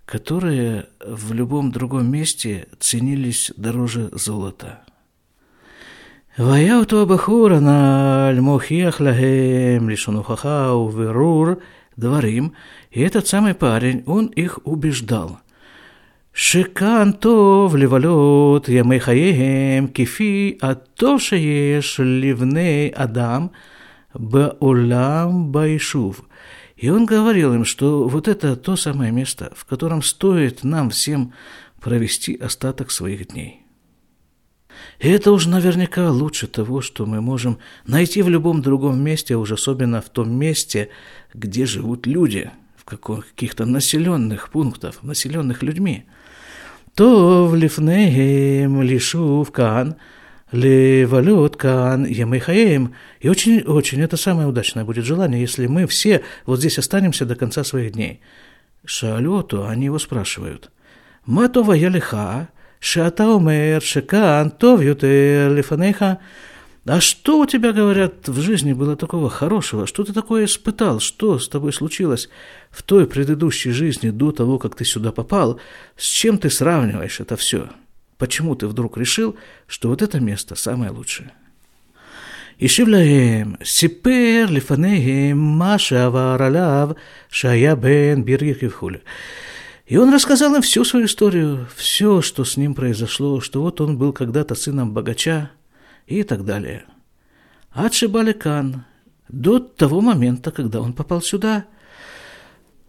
которые 0.06 0.88
в 1.06 1.34
любом 1.34 1.72
другом 1.72 2.12
месте 2.12 2.68
ценились 2.80 3.52
дороже 3.58 4.10
золота. 4.14 4.80
והיה 6.38 6.78
אותו 6.78 7.02
הבחור 7.02 7.52
הנ"ל 7.52 8.40
מוכיח 8.40 9.02
להם 9.02 9.90
לשון 9.90 10.16
הוכחה 10.16 10.74
ובירור 10.74 11.48
דברים, 11.98 12.52
и 12.92 13.02
этот 13.02 13.28
самый 13.28 13.54
парень, 13.54 14.04
он 14.06 14.28
их 14.28 14.60
убеждал. 14.64 15.40
שכאן 16.36 17.12
טוב 17.20 17.76
לבלות 17.76 18.70
ימי 18.70 19.00
חייהם 19.00 19.88
כפי 19.94 20.58
הטוב 20.62 21.20
שיש 21.20 22.00
לבני 22.04 22.92
אדם, 22.94 23.48
Баулам 24.16 25.52
Байшув. 25.52 26.22
И 26.76 26.90
он 26.90 27.06
говорил 27.06 27.54
им, 27.54 27.64
что 27.64 28.08
вот 28.08 28.28
это 28.28 28.56
то 28.56 28.76
самое 28.76 29.12
место, 29.12 29.54
в 29.56 29.66
котором 29.66 30.02
стоит 30.02 30.64
нам 30.64 30.90
всем 30.90 31.34
провести 31.80 32.36
остаток 32.36 32.92
своих 32.92 33.28
дней. 33.28 33.62
И 35.00 35.10
это 35.10 35.32
уж 35.32 35.46
наверняка 35.46 36.10
лучше 36.10 36.48
того, 36.48 36.82
что 36.82 37.06
мы 37.06 37.22
можем 37.22 37.60
найти 37.86 38.22
в 38.22 38.30
любом 38.30 38.62
другом 38.62 39.02
месте, 39.02 39.36
а 39.36 39.38
уж 39.38 39.52
особенно 39.52 40.02
в 40.02 40.10
том 40.10 40.32
месте, 40.32 40.90
где 41.34 41.66
живут 41.66 42.08
люди, 42.08 42.50
в 42.76 42.84
каких-то 42.84 43.66
населенных 43.66 44.50
пунктах, 44.50 45.04
населенных 45.04 45.62
людьми – 45.64 46.15
то 46.97 47.47
в 47.47 47.55
лифнеем 47.55 48.81
лишу 48.81 49.45
в 49.45 49.53
кан, 49.53 49.97
левалют 50.51 51.57
кан 51.57 52.07
ямихаем. 52.07 52.95
И 53.21 53.29
очень-очень, 53.29 54.01
это 54.01 54.17
самое 54.17 54.49
удачное 54.49 54.85
будет 54.85 55.05
желание, 55.05 55.43
если 55.43 55.67
мы 55.67 55.87
все 55.87 56.23
вот 56.47 56.59
здесь 56.59 56.79
останемся 56.79 57.27
до 57.27 57.37
конца 57.37 57.65
своих 57.65 57.93
дней. 57.93 58.23
Шалюту, 58.87 59.67
они 59.67 59.85
его 59.85 59.99
спрашивают. 59.99 60.71
Матова 61.27 61.75
ялиха, 61.75 62.49
шата 62.81 63.29
умер, 63.29 63.83
шекан, 63.83 64.51
тов 64.51 64.81
ютер 64.81 65.53
лифанеха. 65.53 66.21
А 66.86 67.00
что 67.00 67.40
у 67.40 67.46
тебя, 67.46 67.74
говорят, 67.74 68.28
в 68.28 68.42
жизни 68.42 68.74
было 68.74 68.96
такого 68.96 69.30
хорошего? 69.30 69.86
Что 69.86 70.04
ты 70.04 70.14
такое 70.14 70.46
испытал? 70.46 71.00
Что 71.00 71.38
с 71.38 71.48
тобой 71.48 71.74
случилось 71.74 72.28
в 72.72 72.82
той 72.82 73.06
предыдущей 73.06 73.72
жизни 73.72 74.10
до 74.10 74.32
того, 74.32 74.58
как 74.58 74.76
ты 74.76 74.84
сюда 74.84 75.12
попал? 75.12 75.60
С 75.96 76.06
чем 76.06 76.40
ты 76.40 76.50
сравниваешь 76.50 77.20
это 77.20 77.36
все? 77.36 77.70
Почему 78.18 78.56
ты 78.56 78.68
вдруг 78.68 78.98
решил, 78.98 79.36
что 79.68 79.90
вот 79.90 80.02
это 80.02 80.20
место 80.20 80.56
самое 80.56 80.92
лучшее? 80.92 81.32
השיב 82.62 82.88
להם, 82.88 83.54
סיפר 83.64 84.46
לפניהם 84.50 85.38
מה 85.38 85.78
שעבר 85.78 86.38
עליו 86.40 86.90
שהיה 87.30 87.76
בן 87.76 88.26
ביריר 88.26 88.56
וכולי. 88.64 88.98
И 89.88 89.98
он 89.98 90.14
рассказал 90.14 90.56
им 90.56 90.62
всю 90.62 90.86
свою 90.86 91.06
историю, 91.06 91.68
все, 91.76 92.22
что 92.22 92.46
с 92.46 92.56
ним 92.56 92.76
произошло, 92.76 93.42
что 93.42 93.62
вот 93.62 93.82
он 93.82 93.98
был 93.98 94.14
когда-то 94.14 94.56
сыном 94.56 94.94
богача, 94.94 95.52
и 96.07 96.23
так 96.23 96.45
далее. 96.45 96.85
Отшибали 97.71 98.33
Кан 98.33 98.85
до 99.29 99.59
того 99.59 100.01
момента, 100.01 100.51
когда 100.51 100.81
он 100.81 100.93
попал 100.93 101.21
сюда. 101.21 101.67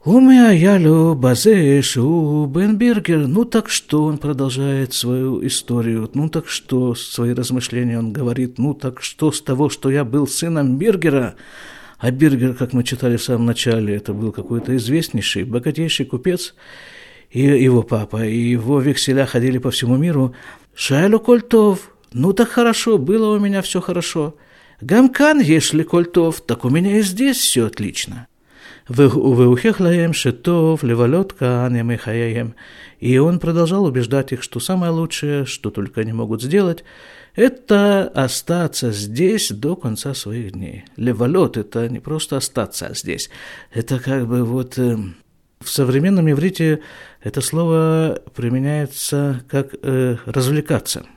Умяялю 0.04 1.16
Базешу 1.16 2.46
Бенбергер. 2.46 3.28
Ну 3.28 3.44
так 3.44 3.70
что 3.70 4.06
он 4.06 4.20
продолжает 4.20 4.94
свою 4.94 5.46
историю? 5.46 6.10
Ну 6.14 6.30
так 6.30 6.48
что 6.48 6.96
свои 6.96 7.34
размышления 7.34 8.00
он 8.00 8.14
говорит? 8.14 8.58
Ну 8.58 8.74
так 8.74 9.02
что 9.02 9.32
с 9.32 9.42
того, 9.42 9.70
что 9.70 9.90
я 9.90 10.06
был 10.06 10.26
сыном 10.28 10.78
Бергера? 10.78 11.36
А 11.98 12.12
Бергер, 12.12 12.54
как 12.54 12.74
мы 12.74 12.84
читали 12.84 13.18
в 13.18 13.24
самом 13.24 13.48
начале, 13.48 13.96
это 13.96 14.14
был 14.14 14.32
какой-то 14.32 14.78
известнейший, 14.78 15.44
богатейший 15.44 16.06
купец, 16.06 16.54
и 17.32 17.42
его 17.42 17.82
папа, 17.82 18.24
и 18.26 18.38
его 18.38 18.80
векселя 18.80 19.26
ходили 19.26 19.58
по 19.58 19.72
всему 19.72 19.98
миру. 19.98 20.36
Шайлу 20.76 21.20
Кольтов, 21.20 21.92
ну 22.14 22.34
так 22.34 22.50
хорошо, 22.50 22.98
было 22.98 23.36
у 23.36 23.40
меня 23.40 23.62
все 23.62 23.82
хорошо. 23.82 24.36
Гамкан, 24.82 25.40
если 25.40 25.84
кольтов, 25.84 26.42
так 26.42 26.66
у 26.66 26.70
меня 26.70 27.00
и 27.00 27.02
здесь 27.02 27.38
все 27.38 27.66
отлично. 27.66 28.28
Веухех 28.88 29.80
лаем 29.80 30.14
шитов, 30.14 30.84
леволет 30.84 31.34
каанем 31.34 31.92
и 31.92 31.98
хаяем. 31.98 32.56
И 33.00 33.18
он 33.18 33.40
продолжал 33.40 33.84
убеждать 33.86 34.32
их, 34.32 34.44
что 34.44 34.60
самое 34.60 34.92
лучшее, 34.92 35.46
что 35.46 35.72
только 35.72 36.02
они 36.02 36.14
могут 36.14 36.42
сделать, 36.42 36.84
это 37.36 38.08
остаться 38.08 38.92
здесь 38.92 39.52
до 39.52 39.76
конца 39.76 40.14
своих 40.14 40.54
дней. 40.54 40.86
Леволет– 40.96 41.58
это 41.58 41.90
не 41.90 42.00
просто 42.00 42.38
остаться 42.38 42.92
здесь, 42.94 43.30
это 43.72 44.00
как 44.00 44.26
бы 44.28 44.44
вот 44.44 44.80
э, 44.80 44.98
в 45.60 45.70
современном 45.70 46.32
иврите 46.32 46.80
это 47.22 47.42
слово 47.42 48.22
применяется 48.34 49.44
как 49.50 49.76
э, 49.84 50.18
развлекаться– 50.26 51.06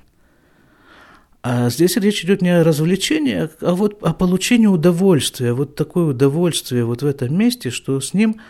а 1.42 1.70
здесь 1.70 1.96
речь 1.96 2.24
идет 2.24 2.42
не 2.42 2.50
о 2.50 2.64
развлечении, 2.64 3.48
а 3.60 3.74
вот 3.74 4.02
о 4.02 4.12
получении 4.12 4.66
удовольствия, 4.66 5.52
вот 5.54 5.74
такое 5.74 6.06
удовольствие 6.06 6.84
вот 6.84 7.02
в 7.02 7.06
этом 7.06 7.36
месте, 7.36 7.70
что 7.70 8.00
с 8.00 8.12
ним 8.12 8.40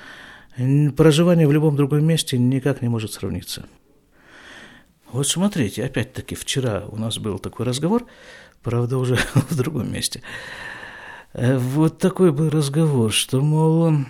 проживание 0.96 1.46
в 1.46 1.52
любом 1.52 1.76
другом 1.76 2.04
месте 2.04 2.36
никак 2.36 2.82
не 2.82 2.88
может 2.88 3.12
сравниться. 3.12 3.66
Вот 5.12 5.26
смотрите, 5.26 5.84
опять-таки 5.84 6.34
вчера 6.34 6.84
у 6.88 6.96
нас 6.96 7.18
был 7.18 7.38
такой 7.38 7.66
разговор, 7.66 8.06
правда 8.62 8.98
уже 8.98 9.16
в 9.34 9.56
другом 9.56 9.92
месте. 9.92 10.22
Э, 11.32 11.58
вот 11.58 11.98
такой 11.98 12.32
был 12.32 12.50
разговор, 12.50 13.12
что, 13.12 13.40
мол, 13.40 14.04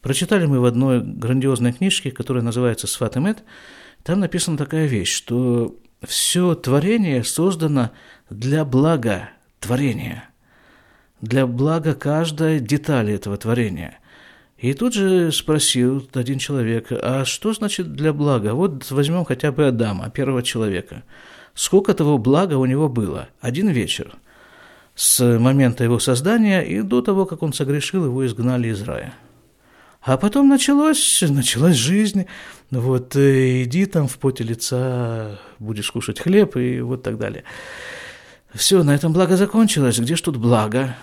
прочитали 0.00 0.46
мы 0.46 0.60
в 0.60 0.64
одной 0.64 1.02
грандиозной 1.02 1.72
книжке, 1.72 2.10
которая 2.10 2.42
называется 2.42 2.86
«Сфатемет», 2.86 3.44
там 4.02 4.20
написана 4.20 4.58
такая 4.58 4.86
вещь, 4.86 5.14
что 5.14 5.78
все 6.06 6.54
творение 6.54 7.24
создано 7.24 7.90
для 8.30 8.64
блага 8.64 9.30
творения, 9.60 10.28
для 11.20 11.46
блага 11.46 11.94
каждой 11.94 12.60
детали 12.60 13.14
этого 13.14 13.36
творения. 13.36 13.98
И 14.58 14.72
тут 14.72 14.94
же 14.94 15.30
спросил 15.32 16.08
один 16.14 16.38
человек, 16.38 16.86
а 16.90 17.24
что 17.24 17.52
значит 17.52 17.92
для 17.92 18.12
блага? 18.12 18.54
Вот 18.54 18.90
возьмем 18.90 19.24
хотя 19.24 19.52
бы 19.52 19.66
Адама, 19.66 20.10
первого 20.10 20.42
человека. 20.42 21.02
Сколько 21.54 21.94
того 21.94 22.18
блага 22.18 22.54
у 22.54 22.64
него 22.64 22.88
было? 22.88 23.28
Один 23.40 23.68
вечер. 23.68 24.16
С 24.94 25.38
момента 25.38 25.84
его 25.84 25.98
создания 25.98 26.62
и 26.62 26.82
до 26.82 27.02
того, 27.02 27.26
как 27.26 27.42
он 27.42 27.52
согрешил, 27.52 28.04
его 28.04 28.24
изгнали 28.24 28.68
из 28.68 28.82
рая. 28.82 29.14
А 30.04 30.18
потом 30.18 30.48
началось, 30.48 31.22
началась 31.22 31.76
жизнь. 31.76 32.26
Вот 32.70 33.16
э, 33.16 33.62
иди 33.62 33.86
там 33.86 34.06
в 34.06 34.18
поте 34.18 34.44
лица, 34.44 35.40
будешь 35.58 35.90
кушать 35.90 36.20
хлеб 36.20 36.56
и 36.58 36.80
вот 36.82 37.02
так 37.02 37.16
далее. 37.16 37.44
Все, 38.52 38.82
на 38.82 38.94
этом 38.94 39.14
благо 39.14 39.38
закончилось. 39.38 39.98
Где 39.98 40.14
ж 40.14 40.20
тут 40.20 40.36
благо? 40.36 40.94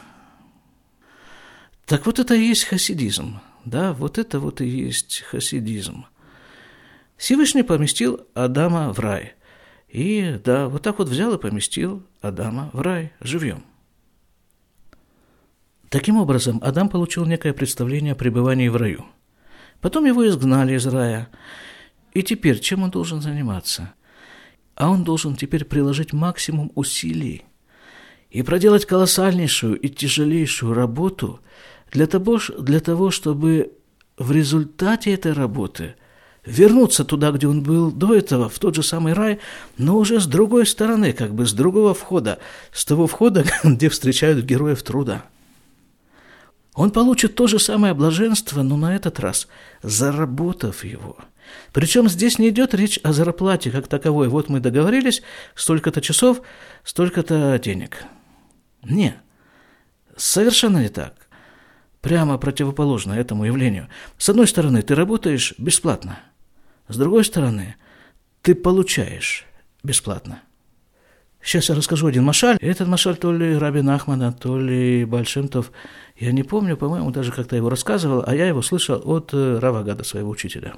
Так 1.88 2.06
вот 2.06 2.20
это 2.20 2.36
и 2.36 2.46
есть 2.46 2.66
хасидизм. 2.66 3.40
Да, 3.66 3.94
вот 3.94 4.20
это 4.20 4.40
вот 4.40 4.62
и 4.62 4.68
есть 4.68 5.22
хасидизм. 5.22 6.06
Всевышний 7.18 7.64
поместил 7.64 8.28
Адама 8.36 8.94
в 8.94 9.00
рай. 9.00 9.34
И 9.90 10.40
да, 10.44 10.68
вот 10.68 10.84
так 10.84 11.00
вот 11.00 11.10
взял 11.10 11.34
и 11.34 11.42
поместил 11.42 12.04
Адама 12.22 12.70
в 12.72 12.82
рай 12.82 13.14
живьем. 13.20 13.66
Таким 15.92 16.16
образом, 16.16 16.62
Адам 16.64 16.88
получил 16.88 17.26
некое 17.26 17.52
представление 17.52 18.14
о 18.14 18.16
пребывании 18.16 18.70
в 18.70 18.78
раю. 18.78 19.06
Потом 19.82 20.06
его 20.06 20.26
изгнали 20.26 20.76
из 20.76 20.88
рая. 20.88 21.28
И 22.14 22.24
теперь 22.24 22.62
чем 22.62 22.84
он 22.84 22.92
должен 22.92 23.22
заниматься? 23.22 23.94
А 24.76 24.90
он 24.90 25.04
должен 25.04 25.36
теперь 25.36 25.66
приложить 25.66 26.14
максимум 26.14 26.72
усилий 26.76 27.44
и 28.30 28.42
проделать 28.42 28.86
колоссальнейшую 28.86 29.78
и 29.78 29.90
тяжелейшую 29.90 30.74
работу 30.74 31.42
для 31.92 32.08
того, 32.08 32.40
для 32.58 32.80
того 32.80 33.12
чтобы 33.12 33.74
в 34.18 34.32
результате 34.32 35.14
этой 35.14 35.34
работы 35.34 35.96
вернуться 36.46 37.04
туда, 37.04 37.32
где 37.32 37.48
он 37.50 37.64
был 37.64 37.92
до 37.92 38.16
этого, 38.16 38.48
в 38.48 38.58
тот 38.60 38.76
же 38.76 38.84
самый 38.84 39.12
рай, 39.12 39.40
но 39.78 39.98
уже 39.98 40.22
с 40.22 40.26
другой 40.26 40.66
стороны, 40.68 41.12
как 41.12 41.36
бы 41.36 41.46
с 41.46 41.52
другого 41.52 41.94
входа, 41.94 42.40
с 42.72 42.86
того 42.86 43.08
входа, 43.08 43.44
где 43.66 43.90
встречают 43.90 44.46
героев 44.46 44.84
труда. 44.84 45.26
Он 46.74 46.92
получит 46.92 47.36
то 47.36 47.48
же 47.48 47.60
самое 47.60 47.94
блаженство, 47.94 48.62
но 48.62 48.78
на 48.78 48.96
этот 48.96 49.20
раз 49.20 49.48
заработав 49.84 50.86
его. 50.86 51.18
Причем 51.74 52.08
здесь 52.08 52.40
не 52.40 52.50
идет 52.50 52.74
речь 52.74 53.00
о 53.04 53.12
зарплате 53.12 53.72
как 53.72 53.88
таковой. 53.88 54.30
Вот 54.30 54.48
мы 54.48 54.60
договорились, 54.60 55.22
столько-то 55.54 56.02
часов, 56.02 56.42
столько-то 56.84 57.60
денег. 57.60 58.06
Нет, 58.84 59.18
совершенно 60.16 60.80
не 60.80 60.90
так. 60.90 61.16
Прямо 62.00 62.38
противоположно 62.38 63.14
этому 63.14 63.46
явлению. 63.46 63.90
С 64.18 64.30
одной 64.30 64.48
стороны, 64.48 64.82
ты 64.82 64.96
работаешь 64.96 65.54
бесплатно. 65.58 66.20
С 66.88 66.98
другой 66.98 67.26
стороны, 67.26 67.76
ты 68.42 68.56
получаешь 68.56 69.46
бесплатно. 69.84 70.42
Сейчас 71.42 71.70
я 71.70 71.76
расскажу 71.76 72.08
один 72.08 72.24
машаль. 72.24 72.58
Этот 72.62 72.88
машаль 72.88 73.18
то 73.18 73.34
ли 73.34 73.58
Рабин 73.58 73.90
Ахмана, 73.90 74.32
то 74.32 74.60
ли 74.60 75.06
Большимтов. 75.06 75.72
Я 76.16 76.32
не 76.32 76.44
помню, 76.44 76.78
по-моему, 76.78 77.12
даже 77.12 77.32
как-то 77.32 77.56
его 77.56 77.70
рассказывал, 77.70 78.24
а 78.26 78.36
я 78.36 78.48
его 78.48 78.62
слышал 78.62 79.02
от 79.04 79.34
э, 79.34 79.58
Равагада, 79.60 80.04
своего 80.04 80.30
учителя. 80.30 80.76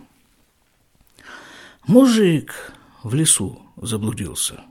Мужик 1.86 2.72
в 3.04 3.14
лесу 3.14 3.60
заблудился. 3.76 4.62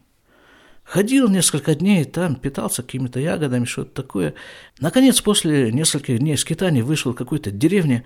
Ходил 0.83 1.29
несколько 1.29 1.75
дней 1.75 2.05
там, 2.05 2.37
питался 2.37 2.83
какими-то 2.83 3.21
ягодами, 3.21 3.67
что-то 3.67 4.03
такое. 4.03 4.35
Наконец, 4.81 5.21
после 5.21 5.71
нескольких 5.73 6.19
дней 6.19 6.37
скитаний 6.37 6.83
вышел 6.83 7.13
в 7.13 7.17
какой-то 7.17 7.51
деревне, 7.51 8.05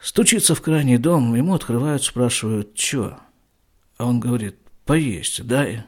стучится 0.00 0.54
в 0.54 0.62
крайний 0.62 0.98
дом, 0.98 1.34
ему 1.34 1.54
открывают, 1.54 2.04
спрашивают, 2.04 2.78
что? 2.78 3.18
А 3.98 4.06
он 4.06 4.20
говорит, 4.20 4.56
поесть 4.84 5.44
дай. 5.46 5.84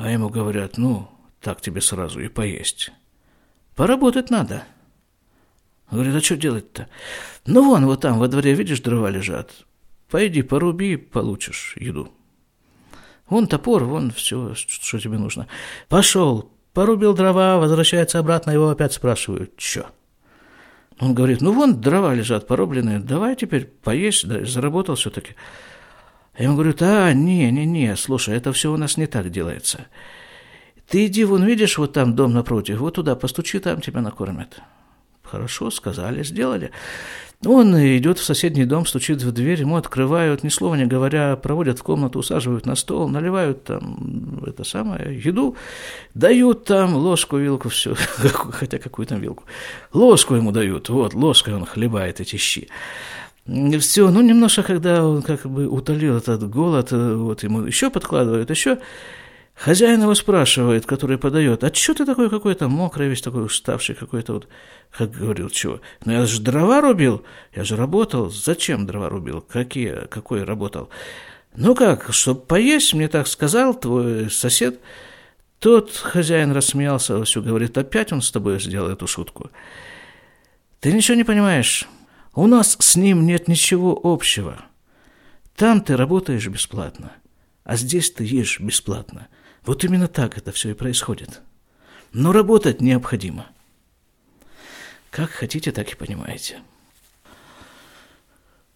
А 0.00 0.10
ему 0.10 0.30
говорят, 0.30 0.78
ну, 0.78 1.10
так 1.42 1.60
тебе 1.60 1.82
сразу 1.82 2.20
и 2.20 2.28
поесть. 2.28 2.90
Поработать 3.76 4.30
надо. 4.30 4.64
Говорит, 5.90 6.14
а 6.14 6.22
что 6.22 6.38
делать-то? 6.38 6.88
Ну, 7.44 7.68
вон, 7.68 7.84
вот 7.84 8.00
там 8.00 8.18
во 8.18 8.26
дворе, 8.26 8.54
видишь, 8.54 8.80
дрова 8.80 9.10
лежат. 9.10 9.52
Пойди, 10.08 10.40
поруби, 10.40 10.96
получишь 10.96 11.74
еду. 11.78 12.10
Вон 13.28 13.46
топор, 13.46 13.84
вон 13.84 14.10
все, 14.10 14.54
что 14.54 14.98
тебе 14.98 15.18
нужно. 15.18 15.48
Пошел, 15.90 16.50
порубил 16.72 17.12
дрова, 17.12 17.58
возвращается 17.58 18.20
обратно, 18.20 18.52
его 18.52 18.70
опять 18.70 18.94
спрашивают, 18.94 19.52
что? 19.58 19.90
Он 20.98 21.12
говорит, 21.12 21.42
ну 21.42 21.52
вон 21.52 21.78
дрова 21.78 22.14
лежат 22.14 22.46
порубленные, 22.46 23.00
давай 23.00 23.36
теперь 23.36 23.66
поесть, 23.66 24.26
да, 24.26 24.46
заработал 24.46 24.94
все-таки. 24.94 25.34
Я 26.40 26.44
ему 26.44 26.54
говорю, 26.54 26.74
а, 26.80 27.12
не, 27.12 27.50
не, 27.50 27.66
не, 27.66 27.94
слушай, 27.96 28.34
это 28.34 28.54
все 28.54 28.72
у 28.72 28.78
нас 28.78 28.96
не 28.96 29.06
так 29.06 29.28
делается. 29.28 29.88
Ты 30.88 31.04
иди, 31.04 31.22
вон 31.24 31.44
видишь, 31.44 31.76
вот 31.76 31.92
там 31.92 32.16
дом 32.16 32.32
напротив, 32.32 32.78
вот 32.78 32.94
туда 32.94 33.14
постучи, 33.14 33.58
там 33.58 33.82
тебя 33.82 34.00
накормят. 34.00 34.58
Хорошо, 35.22 35.70
сказали, 35.70 36.22
сделали. 36.22 36.70
Он 37.44 37.74
идет 37.76 38.18
в 38.18 38.24
соседний 38.24 38.64
дом, 38.64 38.86
стучит 38.86 39.20
в 39.22 39.32
дверь, 39.32 39.60
ему 39.60 39.76
открывают, 39.76 40.42
ни 40.42 40.48
слова 40.48 40.76
не 40.76 40.86
говоря, 40.86 41.36
проводят 41.36 41.78
в 41.78 41.82
комнату, 41.82 42.20
усаживают 42.20 42.64
на 42.64 42.74
стол, 42.74 43.10
наливают 43.10 43.64
там 43.64 44.42
это 44.46 44.64
самое, 44.64 45.14
еду, 45.22 45.56
дают 46.14 46.64
там 46.64 46.96
ложку, 46.96 47.36
вилку, 47.36 47.68
все, 47.68 47.94
хотя 48.18 48.78
какую 48.78 49.04
там 49.04 49.20
вилку. 49.20 49.44
Ложку 49.92 50.36
ему 50.36 50.52
дают, 50.52 50.88
вот, 50.88 51.12
ложкой 51.12 51.54
он 51.54 51.66
хлебает 51.66 52.18
эти 52.18 52.36
щи. 52.36 52.68
Все, 53.80 54.10
ну, 54.10 54.20
немножко, 54.20 54.62
когда 54.62 55.04
он 55.04 55.22
как 55.22 55.46
бы 55.46 55.66
утолил 55.66 56.16
этот 56.16 56.48
голод, 56.48 56.92
вот 56.92 57.42
ему 57.42 57.62
еще 57.62 57.90
подкладывают, 57.90 58.50
еще 58.50 58.78
Хозяин 59.60 60.00
его 60.00 60.14
спрашивает, 60.14 60.86
который 60.86 61.18
подает, 61.18 61.64
а 61.64 61.74
что 61.74 61.92
ты 61.92 62.06
такой 62.06 62.30
какой-то 62.30 62.68
мокрый, 62.68 63.10
весь 63.10 63.20
такой 63.20 63.44
уставший 63.44 63.94
какой-то 63.94 64.32
вот, 64.32 64.48
как 64.90 65.10
говорил, 65.10 65.50
чего? 65.50 65.82
Ну 66.06 66.12
я 66.12 66.24
же 66.24 66.40
дрова 66.40 66.80
рубил, 66.80 67.24
я 67.54 67.62
же 67.64 67.76
работал, 67.76 68.30
зачем 68.30 68.86
дрова 68.86 69.10
рубил, 69.10 69.42
какие, 69.42 70.06
какой 70.06 70.44
работал? 70.44 70.88
Ну 71.54 71.74
как, 71.74 72.10
чтобы 72.14 72.40
поесть, 72.40 72.94
мне 72.94 73.08
так 73.08 73.26
сказал 73.26 73.74
твой 73.74 74.30
сосед. 74.30 74.80
Тот 75.58 75.94
хозяин 75.94 76.52
рассмеялся, 76.52 77.22
все 77.24 77.42
говорит, 77.42 77.76
опять 77.76 78.12
он 78.12 78.22
с 78.22 78.30
тобой 78.30 78.60
сделал 78.60 78.88
эту 78.88 79.06
шутку. 79.06 79.50
Ты 80.80 80.90
ничего 80.90 81.18
не 81.18 81.24
понимаешь, 81.24 81.86
у 82.34 82.46
нас 82.46 82.76
с 82.78 82.96
ним 82.96 83.26
нет 83.26 83.48
ничего 83.48 83.98
общего. 84.02 84.60
Там 85.56 85.80
ты 85.80 85.96
работаешь 85.96 86.46
бесплатно, 86.48 87.12
а 87.64 87.76
здесь 87.76 88.10
ты 88.10 88.24
ешь 88.24 88.60
бесплатно– 88.60 89.28
вот 89.64 89.84
именно 89.84 90.08
так 90.08 90.38
это 90.38 90.52
все 90.52 90.70
и 90.70 90.74
происходит. 90.74 91.40
Но 92.12 92.32
работать 92.32 92.80
необходимо. 92.80 93.46
Как 95.10 95.30
хотите, 95.30 95.70
так 95.72 95.92
и 95.92 95.96
понимаете. 95.96 96.58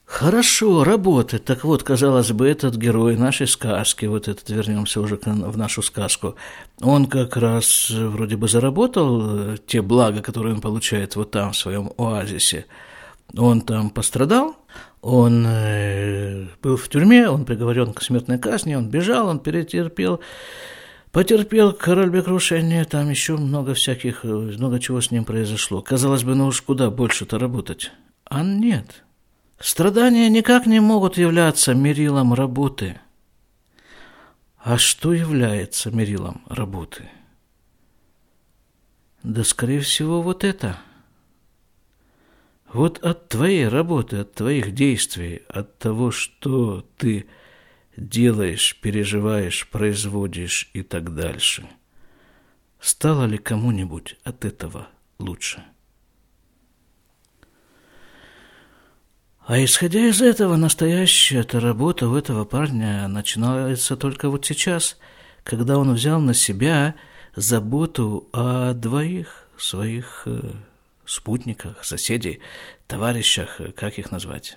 Хорошо, 0.05 0.85
работать. 0.85 1.45
Так 1.45 1.65
вот, 1.65 1.83
казалось 1.83 2.31
бы, 2.31 2.47
этот 2.47 2.77
герой 2.77 3.17
нашей 3.17 3.49
сказки, 3.49 4.07
вот 4.07 4.29
этот, 4.29 4.49
вернемся 4.51 5.01
уже 5.01 5.17
в 5.17 5.57
нашу 5.57 5.83
сказку, 5.83 6.37
он 6.81 7.07
как 7.07 7.37
раз 7.37 7.91
вроде 7.91 8.37
бы 8.37 8.47
заработал 8.47 9.55
э, 9.55 9.57
те 9.67 9.83
блага, 9.83 10.21
которые 10.21 10.55
он 10.55 10.61
получает 10.61 11.17
вот 11.17 11.31
там, 11.31 11.53
в 11.53 11.57
своем 11.57 11.93
оазисе. 11.97 12.67
Он 13.37 13.63
там 13.63 13.91
пострадал, 13.91 14.57
он 15.01 15.45
э, 15.47 16.47
был 16.63 16.77
в 16.77 16.89
тюрьме, 16.89 17.29
он 17.29 17.45
приговорен 17.45 17.93
к 17.93 18.03
смертной 18.03 18.39
казни, 18.39 18.75
он 18.75 18.89
бежал, 18.89 19.29
он 19.29 19.41
перетерпел 19.41 20.21
Потерпел 21.15 21.73
король 21.73 22.23
крушение, 22.23 22.85
там 22.85 23.09
еще 23.09 23.37
много 23.37 23.75
всяких, 23.75 24.25
много 24.25 24.81
чего 24.81 25.01
с 25.01 25.13
ним 25.13 25.25
произошло. 25.25 25.81
Казалось 25.81 26.25
бы, 26.25 26.35
ну 26.35 26.47
уж 26.47 26.61
куда 26.61 26.91
больше-то 26.91 27.39
работать. 27.39 27.93
А 28.25 28.43
нет. 28.43 29.05
Страдания 29.61 30.29
никак 30.29 30.67
не 30.67 30.81
могут 30.81 31.17
являться 31.17 31.73
мерилом 31.73 32.35
работы. 32.35 32.99
А 34.59 34.77
что 34.77 35.13
является 35.13 35.93
мерилом 35.93 36.43
работы? 36.49 37.09
Да, 39.23 39.45
скорее 39.45 39.79
всего, 39.83 40.21
вот 40.21 40.43
это. 40.43 40.79
Вот 42.75 42.99
от 43.05 43.29
твоей 43.29 43.69
работы, 43.69 44.17
от 44.17 44.35
твоих 44.35 44.75
действий, 44.75 45.43
от 45.49 45.79
того, 45.79 46.11
что 46.11 46.85
ты 46.99 47.27
делаешь, 47.97 48.77
переживаешь, 48.83 49.69
производишь 49.69 50.71
и 50.73 50.83
так 50.83 51.15
дальше. 51.15 51.69
Стало 52.81 53.27
ли 53.27 53.39
кому-нибудь 53.39 54.17
от 54.25 54.45
этого 54.45 54.89
лучше? 55.21 55.63
А 59.47 59.63
исходя 59.63 60.09
из 60.09 60.21
этого, 60.21 60.57
настоящая 60.57 61.43
эта 61.43 61.61
работа 61.61 62.09
у 62.09 62.17
этого 62.17 62.45
парня 62.45 63.07
начинается 63.07 63.97
только 63.97 64.29
вот 64.29 64.47
сейчас, 64.47 64.99
когда 65.45 65.79
он 65.79 65.95
взял 65.95 66.21
на 66.21 66.35
себя 66.35 66.97
заботу 67.37 68.29
о 68.33 68.73
двоих 68.73 69.49
своих 69.57 70.25
э, 70.27 70.55
спутниках, 71.07 71.85
соседей, 71.85 72.41
товарищах, 72.87 73.61
как 73.77 73.99
их 73.99 74.11
назвать. 74.11 74.57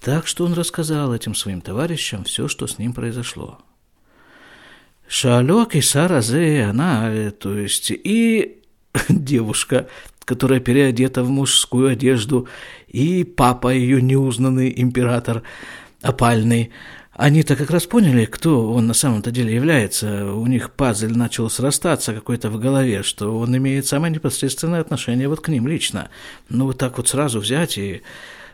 Так 0.00 0.26
что 0.26 0.44
он 0.44 0.54
рассказал 0.54 1.14
этим 1.14 1.34
своим 1.34 1.60
товарищам 1.60 2.24
все, 2.24 2.48
что 2.48 2.66
с 2.66 2.78
ним 2.78 2.92
произошло. 2.92 3.60
Шалек 5.06 5.76
и 5.76 5.80
Саразе, 5.80 6.64
она, 6.64 7.30
то 7.30 7.56
есть 7.56 7.90
и 7.90 8.62
девушка, 9.08 9.88
которая 10.24 10.58
переодета 10.58 11.22
в 11.22 11.30
мужскую 11.30 11.88
одежду, 11.88 12.48
и 12.88 13.22
папа 13.22 13.68
ее 13.68 14.02
неузнанный 14.02 14.72
император 14.74 15.42
опальный, 16.00 16.72
они-то 17.14 17.56
как 17.56 17.70
раз 17.70 17.86
поняли, 17.86 18.24
кто 18.24 18.72
он 18.72 18.86
на 18.86 18.94
самом-то 18.94 19.30
деле 19.30 19.54
является. 19.54 20.32
У 20.32 20.46
них 20.46 20.72
пазль 20.72 21.12
начал 21.12 21.50
срастаться 21.50 22.14
какой-то 22.14 22.48
в 22.50 22.58
голове, 22.58 23.02
что 23.02 23.38
он 23.38 23.54
имеет 23.56 23.86
самое 23.86 24.12
непосредственное 24.12 24.80
отношение 24.80 25.28
вот 25.28 25.40
к 25.40 25.48
ним 25.48 25.68
лично. 25.68 26.08
Ну, 26.48 26.66
вот 26.66 26.78
так 26.78 26.96
вот 26.96 27.08
сразу 27.08 27.40
взять 27.40 27.78
и 27.78 28.02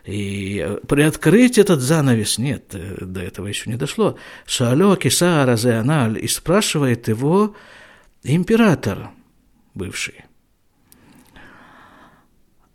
и 0.05 0.79
приоткрыть 0.87 1.59
этот 1.59 1.81
занавес 1.81 2.38
нет, 2.38 2.71
э, 2.73 3.05
до 3.05 3.21
этого 3.21 3.47
еще 3.47 3.68
не 3.68 3.77
дошло. 3.77 4.16
Шалё 4.47 4.97
Кисара 4.97 5.55
Зеаналь, 5.57 6.18
и 6.18 6.27
спрашивает 6.29 7.09
его 7.09 7.55
император 8.23 9.11
бывший. 9.75 10.25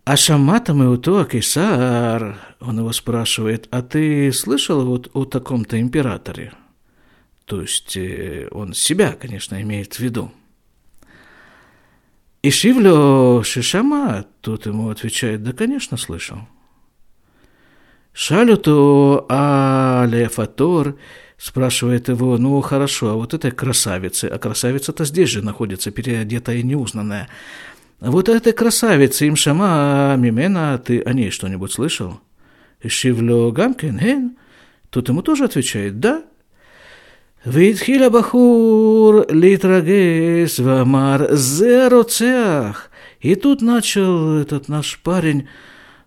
А 0.06 0.18
Шамата 0.18 0.74
Меуто 0.74 1.24
Кисар, 1.24 2.38
он 2.60 2.80
его 2.80 2.92
спрашивает, 2.92 3.70
а 3.72 3.82
ты 3.82 4.34
слышал 4.34 4.86
вот 4.86 5.10
о 5.14 5.24
таком-то 5.24 5.80
императоре? 5.80 6.52
То 7.46 7.62
есть 7.62 7.96
э, 7.96 8.50
он 8.52 8.74
себя, 8.74 9.14
конечно, 9.14 9.62
имеет 9.62 9.94
в 9.94 10.00
виду. 10.00 10.32
И 12.42 12.52
Шивлю 12.52 13.44
Шишама, 13.46 14.26
тут 14.42 14.66
ему 14.66 14.90
отвечает, 14.90 15.42
да, 15.42 15.54
конечно, 15.54 15.96
слышал. 15.96 16.40
Шалюту 18.12 19.26
Алефатор 19.30 20.98
спрашивает 21.38 22.10
его, 22.10 22.38
ну 22.38 22.60
хорошо, 22.60 23.12
а 23.12 23.14
вот 23.14 23.34
этой 23.34 23.52
красавицы, 23.52 24.26
а 24.26 24.38
красавица-то 24.38 25.06
здесь 25.06 25.30
же 25.30 25.42
находится, 25.42 25.92
переодетая 25.92 26.58
и 26.58 26.64
неузнанная. 26.64 27.30
Вот 28.06 28.28
эта 28.28 28.52
красавица 28.52 29.24
им 29.24 29.38
шама 29.38 30.16
мимена, 30.18 30.78
ты 30.78 31.00
о 31.02 31.14
ней 31.14 31.30
что-нибудь 31.30 31.72
слышал? 31.72 32.20
Шивлю 32.86 33.54
гамкен, 33.54 34.36
Тут 34.90 35.08
ему 35.08 35.22
тоже 35.22 35.46
отвечает, 35.46 36.02
да? 36.02 36.24
Витхиля 37.46 38.10
бахур 38.10 39.26
литрагес 39.32 40.60
вамар 40.60 41.34
зероцеах. 41.34 42.92
И 43.22 43.36
тут 43.36 43.62
начал 43.62 44.38
этот 44.38 44.68
наш 44.68 45.00
парень 45.00 45.48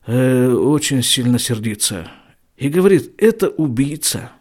э, 0.06 0.52
очень 0.52 1.02
сильно 1.02 1.38
сердиться. 1.38 2.10
И 2.58 2.68
говорит, 2.68 3.14
это 3.16 3.48
убийца. 3.48 4.32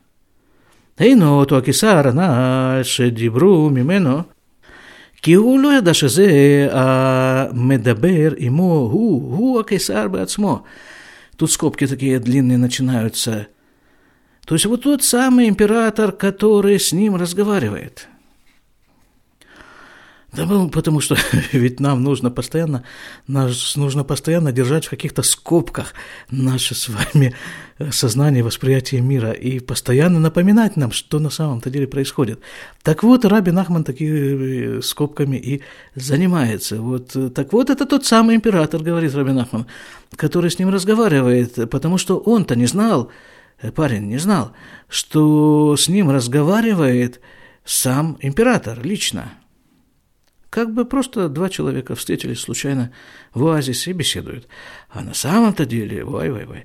Эйно, 0.98 1.39
ну, 1.39 1.46
то 1.46 1.56
акисара, 1.56 2.12
на, 2.12 2.84
шедибру, 2.84 3.70
мимено. 3.70 4.26
כי 5.25 5.35
הוא 5.35 5.61
לא 5.61 5.75
ידע 5.79 5.95
שזה 5.95 6.69
המדבר 6.71 8.33
עמו, 8.37 8.88
הוא, 8.93 9.37
הוא 9.37 9.61
הקיסר 9.61 10.09
בעצמו. 10.09 10.62
Тут 11.37 11.51
скобки 11.51 11.87
такие 11.87 12.19
длинные 12.19 12.59
начинаются. 12.59 13.49
То 14.47 14.55
есть 14.55 14.66
вот 14.66 14.83
тот 14.83 15.03
самый 15.03 15.49
император, 15.49 16.12
который 16.12 16.79
с 16.79 16.93
ним 16.93 17.16
разговаривает – 17.16 18.13
да, 20.36 20.45
ну, 20.45 20.69
потому 20.69 21.02
что 21.02 21.15
ведь 21.52 21.80
нам 21.80 22.04
нужно 22.04 22.32
постоянно, 22.32 22.84
нас 23.28 23.76
нужно 23.76 24.04
постоянно 24.04 24.52
держать 24.52 24.86
в 24.86 24.89
каких-то 24.89 25.24
скобках 25.24 25.93
наше 26.30 26.76
с 26.76 26.89
вами 26.89 27.34
э, 27.80 27.91
сознание, 27.91 28.43
восприятие 28.43 29.02
мира 29.02 29.32
и 29.32 29.60
постоянно 29.60 30.19
напоминать 30.19 30.78
нам, 30.78 30.91
что 30.91 31.19
на 31.19 31.30
самом-то 31.30 31.69
деле 31.69 31.88
происходит. 31.88 32.39
Так 32.84 33.04
вот, 33.04 33.26
Раби 33.26 33.52
Нахман 33.52 33.84
такими 33.84 34.78
э, 34.78 34.82
скобками 34.82 35.38
и 35.38 35.62
занимается. 35.95 36.82
Вот, 36.82 37.15
э, 37.15 37.30
так 37.30 37.54
вот, 37.54 37.69
это 37.69 37.86
тот 37.86 38.06
самый 38.06 38.36
император, 38.36 38.82
говорит 38.82 39.15
Раби 39.15 39.32
Нахман, 39.32 39.65
который 40.15 40.52
с 40.52 40.60
ним 40.60 40.69
разговаривает, 40.69 41.69
потому 41.69 41.98
что 41.98 42.17
он-то 42.17 42.56
не 42.56 42.65
знал, 42.65 43.10
парень 43.74 44.08
не 44.08 44.17
знал, 44.17 44.52
что 44.89 45.76
с 45.78 45.88
ним 45.88 46.10
разговаривает 46.12 47.21
сам 47.63 48.17
император 48.21 48.80
лично. 48.84 49.32
Как 50.56 50.74
бы 50.74 50.86
просто 50.86 51.28
два 51.28 51.50
человека 51.50 51.96
встретились 51.96 52.39
случайно 52.39 52.89
в 53.34 53.46
оазисе 53.46 53.91
и 53.91 53.94
беседуют. 53.94 54.48
А 54.89 55.02
на 55.02 55.13
самом-то 55.13 55.65
деле, 55.65 56.06
вай-вай-вай. 56.06 56.63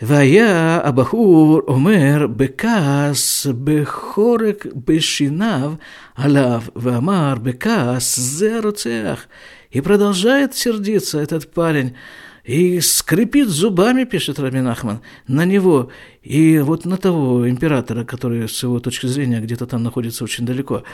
Вая 0.00 0.80
Абахур 0.80 1.64
Омер 1.68 2.26
Бекас 2.26 3.46
Бехорек 3.46 4.66
Бешинав 4.74 5.78
Алав 6.16 6.70
Вамар 6.74 7.38
Бекас 7.38 8.16
Зеруцеах. 8.16 9.28
И 9.70 9.80
продолжает 9.80 10.56
сердиться 10.56 11.20
этот 11.20 11.52
парень 11.52 11.94
и 12.44 12.80
скрипит 12.80 13.48
зубами, 13.48 14.04
пишет 14.04 14.38
Рабин 14.38 14.66
Ахман, 14.66 15.00
на 15.26 15.44
него 15.44 15.90
и 16.22 16.58
вот 16.58 16.84
на 16.84 16.96
того 16.96 17.48
императора, 17.48 18.04
который 18.04 18.48
с 18.48 18.62
его 18.62 18.80
точки 18.80 19.06
зрения 19.06 19.40
где-то 19.40 19.66
там 19.66 19.82
находится 19.82 20.24
очень 20.24 20.46
далеко, 20.46 20.84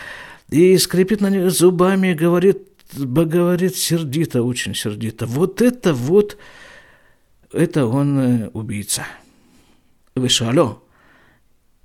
и 0.51 0.77
скрипит 0.79 1.21
на 1.21 1.31
него 1.31 1.51
зубами, 1.51 2.15
говорит, 2.15 2.69
говорит 2.95 3.77
сердито, 3.77 4.43
очень 4.43 4.75
сердито. 4.75 5.27
Вот 5.27 5.63
это 5.63 5.95
вот, 5.95 6.37
это 7.53 7.87
он 7.87 8.19
э, 8.19 8.51
убийца. 8.53 9.07
Вышало. 10.15 10.83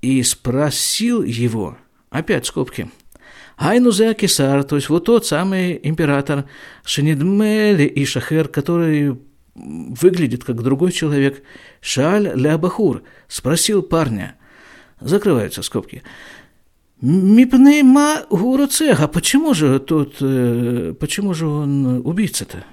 И 0.00 0.22
спросил 0.22 1.22
его, 1.22 1.76
опять 2.10 2.46
скобки, 2.46 2.90
Айнузе 3.56 4.14
Кесар, 4.14 4.64
то 4.64 4.76
есть 4.76 4.88
вот 4.88 5.04
тот 5.04 5.26
самый 5.26 5.78
император 5.82 6.46
Шенидмели 6.84 7.84
и 7.84 8.04
Шахер, 8.04 8.48
который 8.48 9.16
выглядит 9.54 10.44
как 10.44 10.62
другой 10.62 10.92
человек. 10.92 11.42
Шаль 11.80 12.32
Лябахур 12.34 13.02
спросил 13.28 13.82
парня. 13.82 14.36
Закрываются 15.00 15.62
скобки. 15.62 16.02
Мипнейма 17.00 18.26
гуроцеха, 18.30 19.08
почему 19.08 19.54
же 19.54 19.80
тут, 19.80 20.16
э, 20.20 20.94
почему 20.98 21.34
же 21.34 21.46
он 21.46 22.06
убийца-то? 22.06 22.64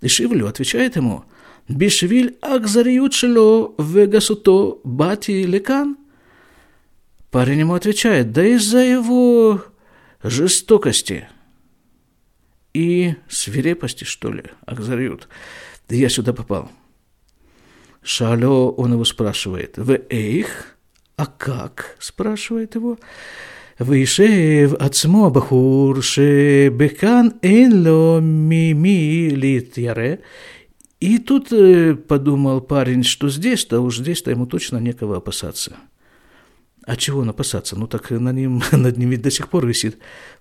И 0.00 0.08
Шивлю 0.08 0.46
отвечает 0.46 0.96
ему, 0.96 1.24
Бишвиль 1.68 2.36
акзариют 2.40 3.14
шло 3.14 3.74
вегасуто 3.78 4.78
бати 4.84 5.44
лекан. 5.44 5.96
Парень 7.30 7.60
ему 7.60 7.74
отвечает, 7.74 8.32
да 8.32 8.44
из-за 8.44 8.78
его 8.78 9.62
жестокости 10.22 11.28
и 12.74 13.14
свирепости, 13.28 14.04
что 14.04 14.32
ли, 14.32 14.44
Акзарьют. 14.66 15.28
Я 15.88 16.08
сюда 16.08 16.32
попал. 16.32 16.70
Шалё, 18.02 18.70
он 18.70 18.92
его 18.92 19.04
спрашивает, 19.04 19.76
В 19.76 20.00
эйх?» 20.10 20.76
«А 21.16 21.26
как?»– 21.26 21.96
спрашивает 22.00 22.74
его. 22.74 22.98
«Вишев 23.78 24.74
ацмо 24.74 25.30
бахур 25.30 26.02
ше 26.02 26.68
бекан 26.68 27.34
энло 27.42 28.20
мими 28.20 29.30
литяре». 29.30 30.20
И 31.00 31.18
тут 31.18 31.52
э, 31.52 31.94
подумал 31.94 32.60
парень, 32.60 33.02
что 33.02 33.28
здесь-то, 33.28 33.80
уж 33.80 33.98
здесь-то 33.98 34.30
ему 34.30 34.46
точно 34.46 34.78
некого 34.78 35.16
опасаться. 35.16 35.76
А 36.84 36.96
чего 36.96 37.24
напасаться? 37.24 37.76
Ну 37.76 37.86
так 37.86 38.10
на 38.10 38.32
ним, 38.32 38.62
над 38.72 38.96
ним 38.98 39.10
ведь 39.10 39.22
до 39.22 39.30
сих 39.30 39.48
пор 39.48 39.66
висит 39.66 39.98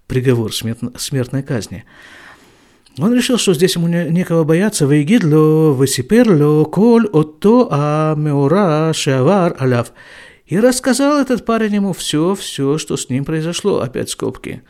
приговор 0.07 0.53
смертно, 0.53 0.91
смертной 0.97 1.43
казни. 1.43 1.85
Он 2.97 3.13
решил, 3.13 3.37
что 3.37 3.53
здесь 3.53 3.75
ему 3.75 3.87
не, 3.87 4.09
некого 4.09 4.43
бояться. 4.43 4.85
«Вейгид 4.85 5.23
лё 5.23 5.73
высипер 5.73 6.65
коль 6.65 7.07
отто 7.07 7.67
Амеура, 7.71 8.15
меура 8.15 8.93
шавар 8.93 9.55
аляв». 9.59 9.93
И 10.45 10.59
рассказал 10.59 11.21
этот 11.21 11.45
парень 11.45 11.75
ему 11.75 11.93
все-все, 11.93 12.77
что 12.77 12.97
с 12.97 13.09
ним 13.09 13.23
произошло, 13.23 13.79
опять 13.79 14.09
скобки. 14.09 14.63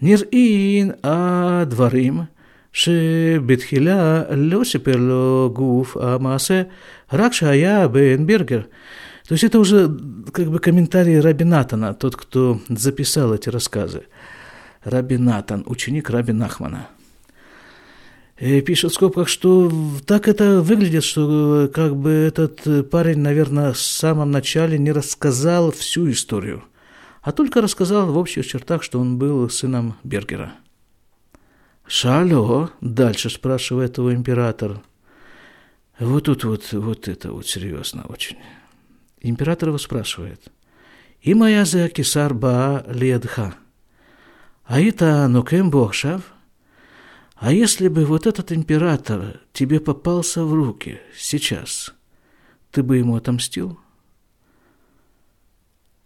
Нирин, 0.00 0.94
а 1.02 1.64
дворим». 1.64 2.28
שבתחילה 2.76 4.22
לא 4.36 4.64
סיפר 4.64 4.96
לו 4.96 5.50
גוף 5.52 5.96
המעשה, 5.96 6.62
רק 7.12 7.32
שהיה 7.32 7.88
בן 7.88 8.26
то 9.26 9.34
есть 9.34 9.44
это 9.44 9.58
уже 9.58 9.88
как 10.32 10.50
бы 10.50 10.58
комментарий 10.58 11.20
Раби 11.20 11.44
Натана, 11.44 11.94
тот, 11.94 12.16
кто 12.16 12.60
записал 12.68 13.34
эти 13.34 13.48
рассказы. 13.48 14.04
Раби 14.84 15.18
Натан, 15.18 15.64
ученик 15.66 16.10
Раби 16.10 16.32
Нахмана 16.32 16.88
пишет 18.36 18.90
в 18.90 18.94
скобках, 18.94 19.28
что 19.28 19.72
так 20.04 20.28
это 20.28 20.60
выглядит, 20.60 21.04
что 21.04 21.64
э, 21.64 21.68
как 21.68 21.96
бы 21.96 22.10
этот 22.10 22.66
э, 22.66 22.82
парень, 22.82 23.18
наверное, 23.18 23.72
в 23.72 23.78
самом 23.78 24.30
начале 24.30 24.78
не 24.78 24.92
рассказал 24.92 25.72
всю 25.72 26.10
историю, 26.10 26.62
а 27.22 27.32
только 27.32 27.62
рассказал 27.62 28.06
в 28.12 28.18
общих 28.18 28.46
чертах, 28.46 28.82
что 28.82 29.00
он 29.00 29.18
был 29.18 29.48
сыном 29.48 29.96
Бергера. 30.04 30.52
«Шалё?»– 31.86 32.70
дальше 32.80 33.30
спрашивает 33.30 33.96
его 33.96 34.12
император. 34.12 34.82
Вот 35.98 36.24
тут 36.24 36.44
вот, 36.44 36.72
вот 36.72 37.08
это 37.08 37.32
вот 37.32 37.46
серьезно 37.46 38.04
очень. 38.06 38.36
Император 39.28 39.70
его 39.70 39.78
спрашивает. 39.78 40.52
«И 41.20 41.34
моя 41.34 41.64
за 41.64 41.88
кисар 41.88 42.34
ба 42.34 42.84
ледха, 42.88 43.54
а 44.64 44.80
это 44.80 45.26
нокем 45.28 45.70
бохшав?» 45.70 46.32
А 47.36 47.52
если 47.52 47.88
бы 47.88 48.06
вот 48.06 48.26
этот 48.26 48.50
император 48.50 49.42
тебе 49.52 49.78
попался 49.78 50.42
в 50.42 50.54
руки 50.54 51.00
сейчас, 51.14 51.94
ты 52.70 52.82
бы 52.82 52.96
ему 52.96 53.14
отомстил? 53.14 53.78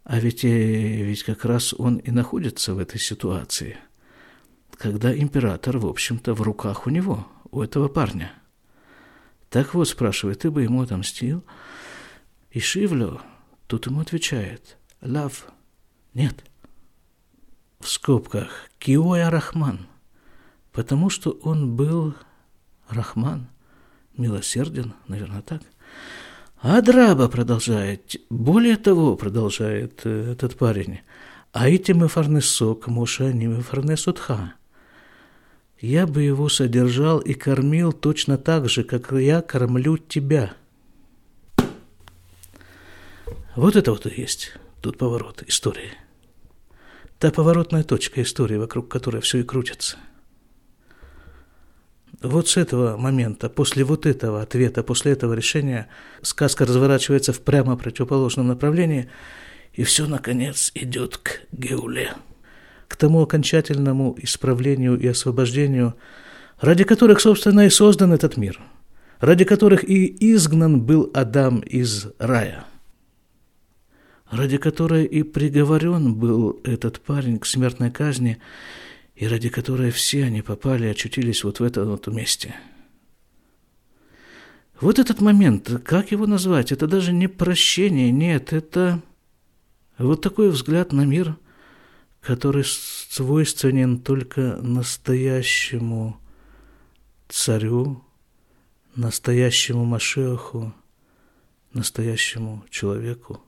А 0.02 0.18
ведь, 0.18 0.44
э, 0.44 0.48
ведь 0.48 1.22
как 1.22 1.44
раз 1.44 1.72
он 1.72 1.98
и 1.98 2.10
находится 2.10 2.74
в 2.74 2.80
этой 2.80 2.98
ситуации, 2.98 3.78
когда 4.76 5.16
император, 5.16 5.78
в 5.78 5.86
общем-то, 5.86 6.34
в 6.34 6.42
руках 6.42 6.88
у 6.88 6.90
него, 6.90 7.28
у 7.52 7.62
этого 7.62 7.86
парня. 7.86 8.32
Так 9.50 9.74
вот, 9.74 9.88
спрашивает, 9.88 10.40
ты 10.40 10.50
бы 10.50 10.64
ему 10.64 10.82
отомстил? 10.82 11.44
И 12.50 12.60
Шивлю 12.60 13.20
тут 13.66 13.86
ему 13.86 14.00
отвечает, 14.00 14.76
лав, 15.00 15.46
нет. 16.14 16.44
В 17.78 17.88
скобках, 17.88 18.68
Киоя 18.78 19.30
Рахман– 19.30 19.86
потому 20.72 21.10
что 21.10 21.30
он 21.42 21.74
был 21.74 22.14
Рахман, 22.88 23.48
милосерден, 24.16 24.94
наверное, 25.08 25.42
так. 25.42 25.62
А 26.62 26.80
Драба 26.82 27.28
продолжает, 27.28 28.16
более 28.28 28.76
того, 28.76 29.16
продолжает 29.16 30.02
э, 30.04 30.32
этот 30.32 30.56
парень, 30.56 31.00
а 31.52 31.68
эти 31.68 31.92
мы 31.92 32.08
фарнесок, 32.08 32.86
Моша, 32.86 33.32
не 33.32 33.48
мы 33.48 33.62
фарнесутха. 33.62 34.54
Я 35.80 36.06
бы 36.06 36.22
его 36.22 36.50
содержал 36.50 37.18
и 37.18 37.32
кормил 37.32 37.92
точно 37.92 38.36
так 38.36 38.68
же, 38.68 38.84
как 38.84 39.12
я 39.12 39.40
кормлю 39.40 39.96
тебя. 39.96 40.52
Вот 43.56 43.76
это 43.76 43.90
вот 43.92 44.06
и 44.06 44.20
есть 44.20 44.52
тут 44.80 44.98
поворот 44.98 45.42
истории. 45.46 45.92
Та 47.18 47.30
поворотная 47.30 47.84
точка 47.84 48.22
истории, 48.22 48.56
вокруг 48.56 48.88
которой 48.88 49.20
все 49.20 49.38
и 49.38 49.42
крутится– 49.42 49.96
вот 52.22 52.48
с 52.48 52.58
этого 52.58 52.98
момента, 52.98 53.48
после 53.48 53.82
вот 53.82 54.04
этого 54.04 54.42
ответа, 54.42 54.82
после 54.82 55.12
этого 55.12 55.32
решения, 55.32 55.88
сказка 56.20 56.66
разворачивается 56.66 57.32
в 57.32 57.40
прямо 57.40 57.76
противоположном 57.76 58.48
направлении, 58.48 59.08
и 59.72 59.84
все, 59.84 60.06
наконец, 60.06 60.70
идет 60.74 61.16
к 61.16 61.40
Геуле, 61.52 62.12
к 62.88 62.96
тому 62.96 63.22
окончательному 63.22 64.16
исправлению 64.20 65.00
и 65.00 65.06
освобождению, 65.06 65.94
ради 66.60 66.84
которых, 66.84 67.22
собственно, 67.22 67.64
и 67.64 67.70
создан 67.70 68.12
этот 68.12 68.36
мир, 68.36 68.60
ради 69.20 69.44
которых 69.44 69.88
и 69.88 70.34
изгнан 70.34 70.82
был 70.82 71.10
Адам 71.14 71.60
из 71.60 72.08
рая, 72.18 72.66
ради 74.30 74.58
которой 74.58 75.04
и 75.04 75.22
приговорен 75.22 76.14
был 76.14 76.60
этот 76.64 77.00
парень 77.00 77.38
к 77.38 77.46
смертной 77.46 77.90
казни– 77.90 78.38
и 79.20 79.28
ради 79.28 79.50
которой 79.50 79.90
все 79.90 80.24
они 80.24 80.40
попали 80.40 80.86
и 80.86 80.90
очутились 80.90 81.44
вот 81.44 81.60
в 81.60 81.62
этом 81.62 81.88
вот 81.90 82.06
месте. 82.06 82.54
Вот 84.80 84.98
этот 84.98 85.20
момент, 85.20 85.70
как 85.84 86.10
его 86.10 86.26
назвать, 86.26 86.72
это 86.72 86.86
даже 86.86 87.12
не 87.12 87.28
прощение, 87.28 88.10
нет, 88.10 88.54
это 88.54 89.02
вот 89.98 90.22
такой 90.22 90.48
взгляд 90.48 90.94
на 90.94 91.04
мир, 91.04 91.36
который 92.22 92.64
свойственен 92.64 93.98
только 93.98 94.58
настоящему 94.62 96.18
царю, 97.28 98.02
настоящему 98.96 99.84
Машеху, 99.84 100.72
настоящему 101.74 102.64
человеку. 102.70 103.42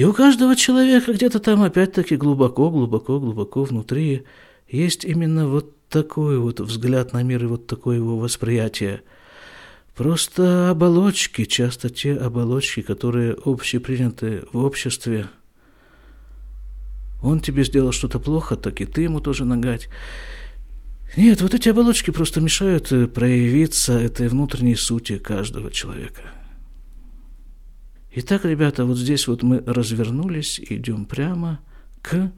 И 0.00 0.04
у 0.04 0.14
каждого 0.14 0.56
человека 0.56 1.12
где-то 1.12 1.40
там 1.40 1.62
опять-таки 1.62 2.16
глубоко, 2.16 2.70
глубоко, 2.70 3.20
глубоко 3.20 3.64
внутри 3.64 4.24
есть 4.66 5.04
именно 5.04 5.46
вот 5.46 5.76
такой 5.90 6.38
вот 6.38 6.58
взгляд 6.58 7.12
на 7.12 7.22
мир 7.22 7.44
и 7.44 7.46
вот 7.46 7.66
такое 7.66 7.96
его 7.96 8.16
восприятие. 8.16 9.02
Просто 9.94 10.70
оболочки, 10.70 11.44
часто 11.44 11.90
те 11.90 12.14
оболочки, 12.14 12.80
которые 12.80 13.36
общеприняты 13.44 14.44
в 14.54 14.64
обществе, 14.64 15.28
Он 17.22 17.40
тебе 17.40 17.62
сделал 17.62 17.92
что-то 17.92 18.18
плохо, 18.18 18.56
так 18.56 18.80
и 18.80 18.86
ты 18.86 19.02
ему 19.02 19.20
тоже 19.20 19.44
нагать. 19.44 19.90
Нет, 21.14 21.42
вот 21.42 21.52
эти 21.52 21.68
оболочки 21.68 22.10
просто 22.10 22.40
мешают 22.40 22.88
проявиться 23.12 23.98
этой 23.98 24.28
внутренней 24.28 24.76
сути 24.76 25.18
каждого 25.18 25.70
человека. 25.70 26.22
Итак, 28.12 28.44
ребята, 28.44 28.84
вот 28.84 28.96
здесь 28.96 29.28
вот 29.28 29.44
мы 29.44 29.62
развернулись, 29.64 30.60
идем 30.68 31.04
прямо 31.04 31.60
к 32.02 32.32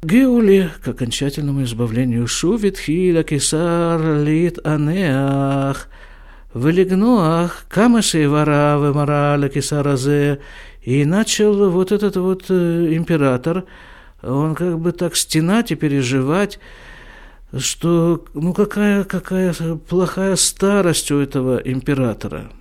Геуле, 0.00 0.70
к 0.80 0.86
окончательному 0.86 1.64
избавлению. 1.64 2.28
Шувит 2.28 2.78
хиля 2.78 3.24
кисар 3.24 4.22
лит 4.22 4.64
анеах, 4.64 5.88
велигнуах, 6.54 7.64
камаши 7.68 8.28
вара 8.28 8.78
вемара 8.78 9.48
кисаразе. 9.48 10.38
И 10.82 11.04
начал 11.04 11.68
вот 11.70 11.90
этот 11.90 12.16
вот 12.16 12.44
э, 12.48 12.94
император, 12.94 13.64
он 14.22 14.54
как 14.54 14.78
бы 14.78 14.92
так 14.92 15.16
стенать 15.16 15.72
и 15.72 15.74
переживать, 15.74 16.60
что 17.56 18.24
ну 18.34 18.54
какая, 18.54 19.02
какая 19.02 19.52
плохая 19.52 20.36
старость 20.36 21.10
у 21.10 21.18
этого 21.18 21.56
императора. 21.56 22.52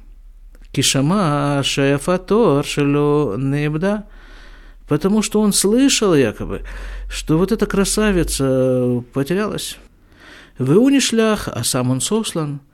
Кишама 0.72 1.62
шефатор 1.64 2.66
шело 2.66 3.36
небда, 3.38 4.06
потому 4.88 5.22
что 5.22 5.42
он 5.42 5.54
слышал 5.54 6.14
якобы, 6.16 6.62
что 7.10 7.38
вот 7.38 7.52
эта 7.52 7.66
красавица 7.66 9.04
потерялась. 9.14 9.78
Вы 10.58 10.80
унишлях, 10.80 11.48
а 11.48 11.64
сам 11.64 11.92
он 11.92 12.02
сослан– 12.02 12.62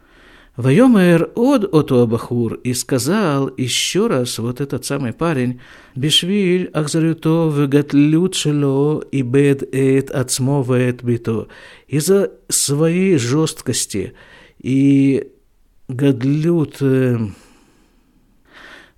Вайомер 0.56 1.32
от 1.34 1.63
оту 1.73 2.01
Абахур 2.01 2.53
и 2.63 2.75
сказал 2.75 3.49
еще 3.58 4.06
раз 4.06 4.38
вот 4.38 4.62
этот 4.62 4.86
самый 4.86 5.12
парень, 5.12 5.60
Бишвиль 5.95 6.69
ахзарюто 6.73 7.51
вегатлют 7.51 8.36
шело 8.36 8.99
и 8.99 9.23
бед 9.23 9.63
эт 9.73 10.12
ацмо 10.12 10.62
вет 10.62 11.03
бито. 11.03 11.47
Из-за 11.88 12.34
своей 12.49 13.17
жесткости 13.17 14.13
и 14.62 15.27
гадлют, 15.88 16.77
э, 16.82 17.17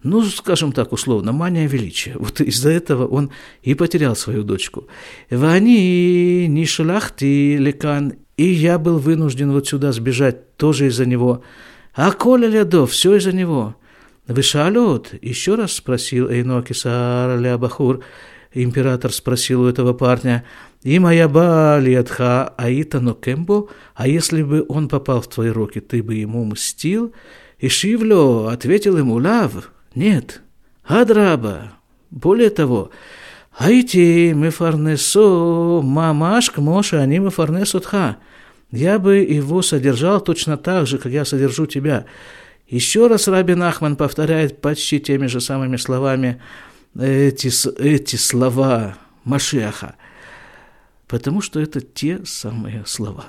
ну, 0.06 0.24
скажем 0.24 0.72
так, 0.72 0.94
условно, 0.94 1.32
мания 1.32 1.68
величия. 1.68 2.16
Вот 2.18 2.40
из-за 2.42 2.70
этого 2.70 3.06
он 3.06 3.32
и 3.64 3.74
потерял 3.74 4.16
свою 4.16 4.44
дочку. 4.44 4.88
Вани 5.30 6.48
не 6.48 6.66
шалахти 6.66 7.58
лекан 7.58 8.14
и 8.38 8.46
я 8.46 8.78
был 8.78 9.00
вынужден 9.00 9.52
вот 9.52 9.68
сюда 9.68 9.92
сбежать 9.92 10.58
тоже 10.58 10.88
из-за 10.88 11.06
него. 11.06 11.42
А 11.94 12.12
Коля 12.12 12.48
Лядов, 12.48 12.92
все 12.92 13.16
из-за 13.16 13.32
него. 13.32 13.76
Вышалют? 14.28 15.14
Еще 15.22 15.56
раз 15.56 15.74
спросил 15.74 16.30
Эйнокисар 16.30 17.40
Лябахур. 17.40 18.02
Император 18.54 19.12
спросил 19.14 19.62
у 19.62 19.68
этого 19.68 19.94
парня. 19.94 20.44
И 20.84 21.00
моя 21.00 21.28
балиатха 21.28 22.50
аита 22.58 23.00
нокембо, 23.00 23.70
а 23.96 24.08
если 24.08 24.44
бы 24.44 24.66
он 24.68 24.88
попал 24.88 25.22
в 25.22 25.28
твои 25.28 25.50
руки, 25.50 25.80
ты 25.80 26.04
бы 26.04 26.16
ему 26.16 26.44
мстил? 26.46 27.14
И 27.60 27.70
Шивло 27.70 28.52
ответил 28.52 28.98
ему, 28.98 29.16
лав, 29.16 29.72
нет, 29.96 30.42
адраба. 30.84 31.72
Более 32.12 32.50
того, 32.50 32.92
Айти 33.58 34.34
мефарнесо 34.34 35.82
мамаш 35.82 36.52
к 36.52 36.58
моше, 36.58 36.98
они 36.98 37.20
мефарнесутха. 37.20 38.18
Я 38.72 39.00
бы 39.00 39.18
его 39.18 39.62
содержал 39.62 40.20
точно 40.20 40.58
так 40.58 40.88
же, 40.88 40.98
как 40.98 41.12
я 41.12 41.24
содержу 41.24 41.66
тебя. 41.66 42.06
Еще 42.68 43.08
раз 43.08 43.28
Рабин 43.28 43.64
Ахман 43.64 43.96
повторяет 43.96 44.60
почти 44.60 45.00
теми 45.00 45.28
же 45.28 45.40
самыми 45.40 45.78
словами 45.78 46.42
эти, 47.00 47.50
эти 47.80 48.16
слова 48.16 48.98
Машеха, 49.24 49.96
потому 51.08 51.42
что 51.42 51.60
это 51.60 51.80
те 51.80 52.26
самые 52.26 52.84
слова. 52.86 53.26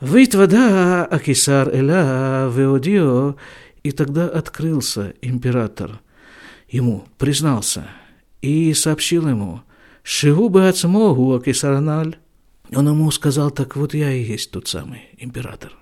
Выйт 0.00 0.34
вода 0.34 1.04
Акисар 1.04 1.68
Эля 1.68 2.50
Веодио, 2.52 3.36
и 3.84 3.92
тогда 3.92 4.28
открылся 4.28 5.14
император. 5.22 6.00
Ему 6.68 7.06
признался– 7.18 7.86
и 8.44 8.74
сообщил 8.74 9.26
ему, 9.26 9.62
«Шигу 10.02 10.50
бы 10.50 10.68
ацмогу 10.68 11.34
акисарналь». 11.34 12.18
Он 12.76 12.88
ему 12.88 13.10
сказал, 13.10 13.50
так 13.50 13.74
вот 13.74 13.94
я 13.94 14.12
и 14.12 14.22
есть 14.22 14.50
тот 14.50 14.68
самый 14.68 15.00
император. 15.16 15.72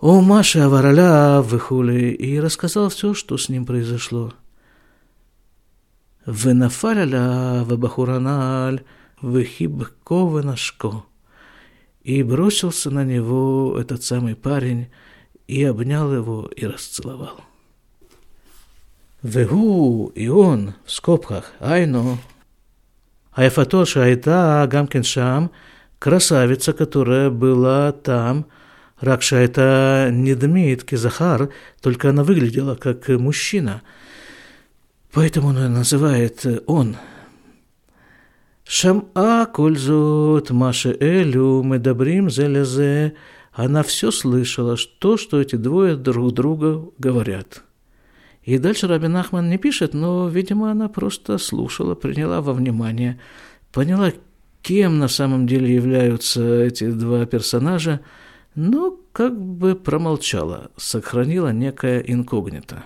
О 0.00 0.22
Маша 0.22 0.64
Авараля 0.64 1.42
выхули 1.42 2.10
и 2.12 2.40
рассказал 2.40 2.88
все, 2.88 3.12
что 3.12 3.36
с 3.36 3.50
ним 3.50 3.66
произошло. 3.66 4.32
Венафаляля 6.24 7.64
вабахураналь 7.64 8.82
вехибко 9.20 10.14
венашко. 10.14 11.04
И 12.02 12.22
бросился 12.22 12.90
на 12.90 13.04
него 13.04 13.76
этот 13.78 14.02
самый 14.04 14.36
парень 14.36 14.88
и 15.46 15.64
обнял 15.64 16.12
его 16.12 16.50
и 16.54 16.66
расцеловал. 16.66 17.40
Вегу 19.22 20.12
и 20.14 20.28
он, 20.28 20.74
в 20.84 20.90
скобках, 20.90 21.52
айно. 21.60 22.18
А 23.32 23.48
Эфатоша 23.48 24.04
Айта 24.04 24.66
Гамкиншам, 24.70 25.50
красавица, 25.98 26.72
которая 26.72 27.30
была 27.30 27.92
там, 27.92 28.46
Ракша 29.00 29.36
это 29.36 30.10
не 30.12 30.34
Дмит 30.34 30.84
Кизахар, 30.84 31.50
только 31.80 32.10
она 32.10 32.22
выглядела 32.22 32.74
как 32.74 33.08
мужчина. 33.08 33.82
Поэтому 35.12 35.48
он 35.48 35.72
называет 35.72 36.44
э, 36.44 36.60
он. 36.66 36.96
Шам'a 38.66 39.46
кользут 39.46 40.50
маше 40.50 40.96
элю 40.98 41.62
медабрим 41.62 42.30
зелезе 42.30 43.14
она 43.54 43.84
все 43.84 44.10
слышала, 44.10 44.76
то, 44.98 45.16
что 45.16 45.40
эти 45.40 45.54
двое 45.54 45.94
друг 45.94 46.34
друга 46.34 46.84
говорят. 46.98 47.62
И 48.42 48.58
дальше 48.58 48.88
Рабин 48.88 49.16
Ахман 49.16 49.48
не 49.48 49.58
пишет, 49.58 49.94
но, 49.94 50.28
видимо, 50.28 50.72
она 50.72 50.88
просто 50.88 51.38
слушала, 51.38 51.94
приняла 51.94 52.42
во 52.42 52.52
внимание, 52.52 53.20
поняла, 53.72 54.12
кем 54.60 54.98
на 54.98 55.06
самом 55.06 55.46
деле 55.46 55.72
являются 55.72 56.64
эти 56.64 56.90
два 56.90 57.26
персонажа, 57.26 58.00
но 58.56 58.98
как 59.12 59.40
бы 59.40 59.76
промолчала, 59.76 60.72
сохранила 60.76 61.52
некое 61.52 62.00
инкогнито. 62.00 62.82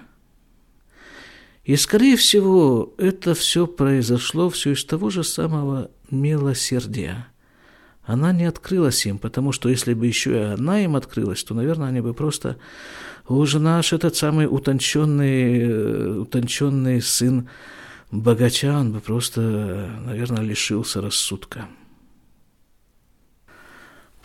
И, 1.65 1.77
скорее 1.77 2.17
всего, 2.17 2.95
это 2.99 3.35
все 3.35 3.67
произошло 3.67 4.51
все 4.51 4.73
из 4.73 4.85
того 4.85 5.09
же 5.09 5.25
самого 5.25 5.91
милосердия. 6.11 7.29
Она 8.09 8.33
не 8.33 8.47
открылась 8.47 9.07
им, 9.07 9.19
потому 9.19 9.53
что 9.53 9.69
если 9.69 9.95
бы 9.95 10.07
еще 10.07 10.31
и 10.33 10.43
она 10.55 10.81
им 10.81 10.97
открылась, 10.97 11.45
то, 11.45 11.55
наверное, 11.55 11.89
они 11.89 12.01
бы 12.01 12.15
просто 12.15 12.57
Уж 13.29 13.55
наш 13.55 13.93
этот 13.93 14.17
самый 14.17 14.47
утонченный, 14.47 15.61
э, 15.61 16.19
утонченный 16.21 17.03
сын 17.03 17.49
богача, 18.11 18.79
он 18.79 18.93
бы 18.93 19.01
просто, 19.01 19.91
наверное, 20.07 20.43
лишился 20.43 21.03
рассудка. 21.03 21.69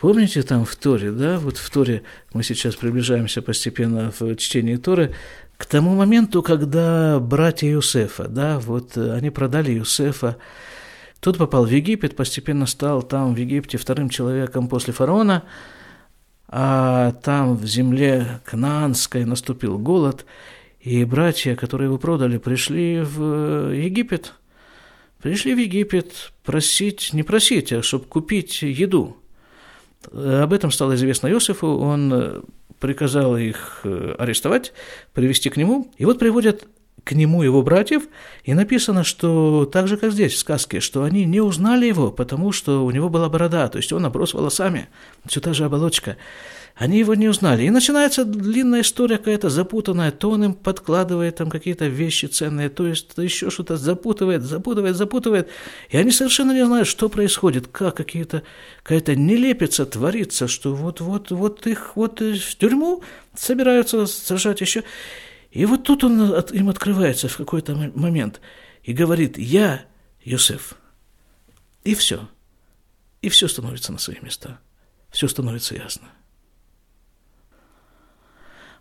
Помните 0.00 0.42
там 0.42 0.64
в 0.64 0.74
Торе, 0.76 1.12
да, 1.12 1.38
вот 1.38 1.58
в 1.58 1.70
Торе 1.70 2.02
мы 2.32 2.42
сейчас 2.42 2.76
приближаемся 2.76 3.42
постепенно 3.42 4.10
в 4.18 4.36
чтении 4.36 4.76
Торы 4.76 5.14
к 5.58 5.66
тому 5.66 5.94
моменту, 5.94 6.42
когда 6.42 7.20
братья 7.20 7.68
Юсефа, 7.68 8.28
да, 8.28 8.58
вот 8.58 8.96
они 8.96 9.28
продали 9.28 9.72
Юсефа, 9.72 10.38
тот 11.24 11.38
попал 11.38 11.64
в 11.64 11.70
Египет, 11.70 12.14
постепенно 12.14 12.66
стал 12.66 13.02
там 13.02 13.34
в 13.34 13.38
Египте 13.38 13.78
вторым 13.78 14.08
человеком 14.08 14.68
после 14.68 14.92
фараона– 14.92 15.42
а 16.56 17.10
там 17.24 17.56
в 17.56 17.66
земле 17.66 18.40
Кнаанской 18.44 19.24
наступил 19.24 19.76
голод, 19.76 20.24
и 20.78 21.04
братья, 21.04 21.56
которые 21.56 21.86
его 21.86 21.98
продали, 21.98 22.38
пришли 22.38 23.00
в 23.00 23.72
Египет. 23.74 24.34
Пришли 25.20 25.52
в 25.54 25.58
Египет 25.58 26.32
просить, 26.44 27.12
не 27.12 27.24
просить, 27.24 27.72
а 27.72 27.82
чтобы 27.82 28.04
купить 28.04 28.62
еду. 28.62 29.16
Об 30.12 30.52
этом 30.52 30.70
стало 30.70 30.94
известно 30.94 31.26
Иосифу, 31.26 31.66
он 31.66 32.44
приказал 32.78 33.36
их 33.36 33.80
арестовать, 34.18 34.74
привести 35.12 35.50
к 35.50 35.56
нему. 35.56 35.90
И 35.96 36.04
вот 36.04 36.20
приводят 36.20 36.68
к 37.02 37.12
нему 37.12 37.42
его 37.42 37.62
братьев, 37.62 38.04
и 38.44 38.54
написано, 38.54 39.04
что 39.04 39.66
так 39.66 39.88
же, 39.88 39.96
как 39.96 40.12
здесь, 40.12 40.34
в 40.34 40.38
сказке, 40.38 40.80
что 40.80 41.02
они 41.02 41.24
не 41.24 41.40
узнали 41.40 41.86
его, 41.86 42.10
потому 42.10 42.52
что 42.52 42.84
у 42.84 42.90
него 42.90 43.08
была 43.08 43.28
борода, 43.28 43.68
то 43.68 43.78
есть 43.78 43.92
он 43.92 44.06
оброс 44.06 44.32
волосами, 44.32 44.88
все 45.26 45.40
та 45.40 45.52
же 45.52 45.64
оболочка. 45.64 46.16
Они 46.76 46.98
его 46.98 47.14
не 47.14 47.28
узнали. 47.28 47.62
И 47.62 47.70
начинается 47.70 48.24
длинная 48.24 48.80
история 48.80 49.18
какая-то 49.18 49.48
запутанная, 49.48 50.10
то 50.10 50.30
он 50.30 50.44
им 50.44 50.54
подкладывает 50.54 51.36
там 51.36 51.48
какие-то 51.48 51.86
вещи 51.86 52.26
ценные, 52.26 52.68
то 52.68 52.84
есть 52.88 53.12
еще 53.16 53.48
что-то 53.50 53.76
запутывает, 53.76 54.42
запутывает, 54.42 54.96
запутывает. 54.96 55.48
И 55.90 55.96
они 55.96 56.10
совершенно 56.10 56.50
не 56.50 56.66
знают, 56.66 56.88
что 56.88 57.08
происходит, 57.08 57.68
как 57.68 57.96
какие-то, 57.96 58.42
какая-то 58.82 59.14
нелепица 59.14 59.86
творится, 59.86 60.48
что 60.48 60.74
вот-вот 60.74 61.30
вот 61.30 61.64
их 61.68 61.92
вот 61.94 62.20
в 62.20 62.56
тюрьму 62.56 63.04
собираются 63.36 64.06
сажать 64.06 64.60
еще. 64.60 64.82
И 65.54 65.66
вот 65.66 65.84
тут 65.84 66.02
он 66.02 66.34
им 66.50 66.68
открывается 66.68 67.28
в 67.28 67.36
какой-то 67.36 67.76
момент. 67.94 68.40
и 68.82 68.92
говорит 68.92 69.38
«Я 69.38 69.86
Юсеф». 70.22 70.74
И 71.84 71.94
все. 71.94 72.28
И 73.22 73.28
все 73.28 73.46
становится 73.46 73.92
на 73.92 73.98
свои 73.98 74.16
места. 74.20 74.58
Все 75.10 75.28
становится 75.28 75.76
ясно. 75.76 76.08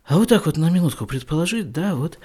А 0.03 0.17
вот 0.17 0.29
так 0.29 0.47
вот 0.47 0.57
на 0.57 0.69
минутку 0.71 1.05
предположить, 1.05 1.71
да, 1.71 1.95
вот, 1.95 2.17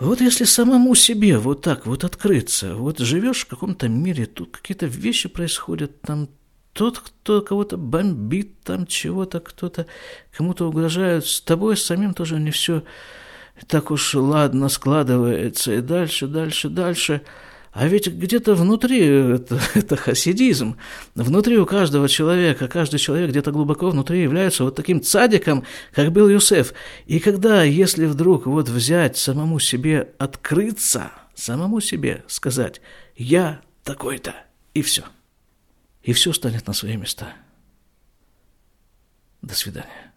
вот 0.00 0.22
если 0.22 0.44
самому 0.44 0.94
себе 0.94 1.38
вот 1.38 1.60
так 1.60 1.86
вот 1.86 2.04
открыться, 2.04 2.74
вот 2.76 2.98
живешь 2.98 3.42
в 3.42 3.46
каком-то 3.46 3.88
мире, 3.88 4.24
тут 4.24 4.56
какие-то 4.56 4.86
вещи 4.86 5.28
происходят, 5.28 6.00
там 6.00 6.30
тот, 6.78 7.00
кто 7.00 7.42
кого-то 7.42 7.76
бомбит, 7.76 8.60
там 8.62 8.86
чего-то, 8.86 9.40
кто-то 9.40 9.86
кому-то 10.36 10.68
угрожает, 10.68 11.26
с 11.26 11.40
тобой 11.40 11.76
самим 11.76 12.14
тоже 12.14 12.38
не 12.38 12.50
все 12.50 12.82
так 13.66 13.90
уж 13.90 14.14
ладно 14.14 14.68
складывается, 14.68 15.72
и 15.74 15.80
дальше, 15.80 16.28
дальше, 16.28 16.68
дальше– 16.68 17.22
а 17.78 17.86
ведь 17.86 18.08
где-то 18.08 18.54
внутри, 18.54 19.04
это, 19.04 19.60
это 19.74 19.96
хасидизм, 19.96 20.76
внутри 21.14 21.58
у 21.58 21.66
каждого 21.66 22.08
человека, 22.08 22.66
каждый 22.66 22.98
человек 22.98 23.30
где-то 23.30 23.52
глубоко 23.52 23.90
внутри 23.90 24.22
является 24.22 24.64
вот 24.64 24.74
таким 24.74 25.02
цадиком, 25.02 25.64
как 25.92 26.10
был 26.10 26.28
Юсеф. 26.28 26.72
И 27.06 27.20
когда, 27.20 27.62
если 27.62 28.06
вдруг 28.06 28.46
вот 28.46 28.68
взять 28.68 29.16
самому 29.16 29.60
себе, 29.60 30.08
открыться, 30.18 31.12
самому 31.34 31.80
себе 31.80 32.24
сказать, 32.26 32.80
я 33.16 33.60
такой-то, 33.84 34.34
и 34.74 34.82
все. 34.82 35.04
И 36.08 36.14
все 36.14 36.32
станет 36.32 36.66
на 36.66 36.72
свои 36.72 36.96
места. 36.96 37.36
До 39.42 39.54
свидания. 39.54 40.07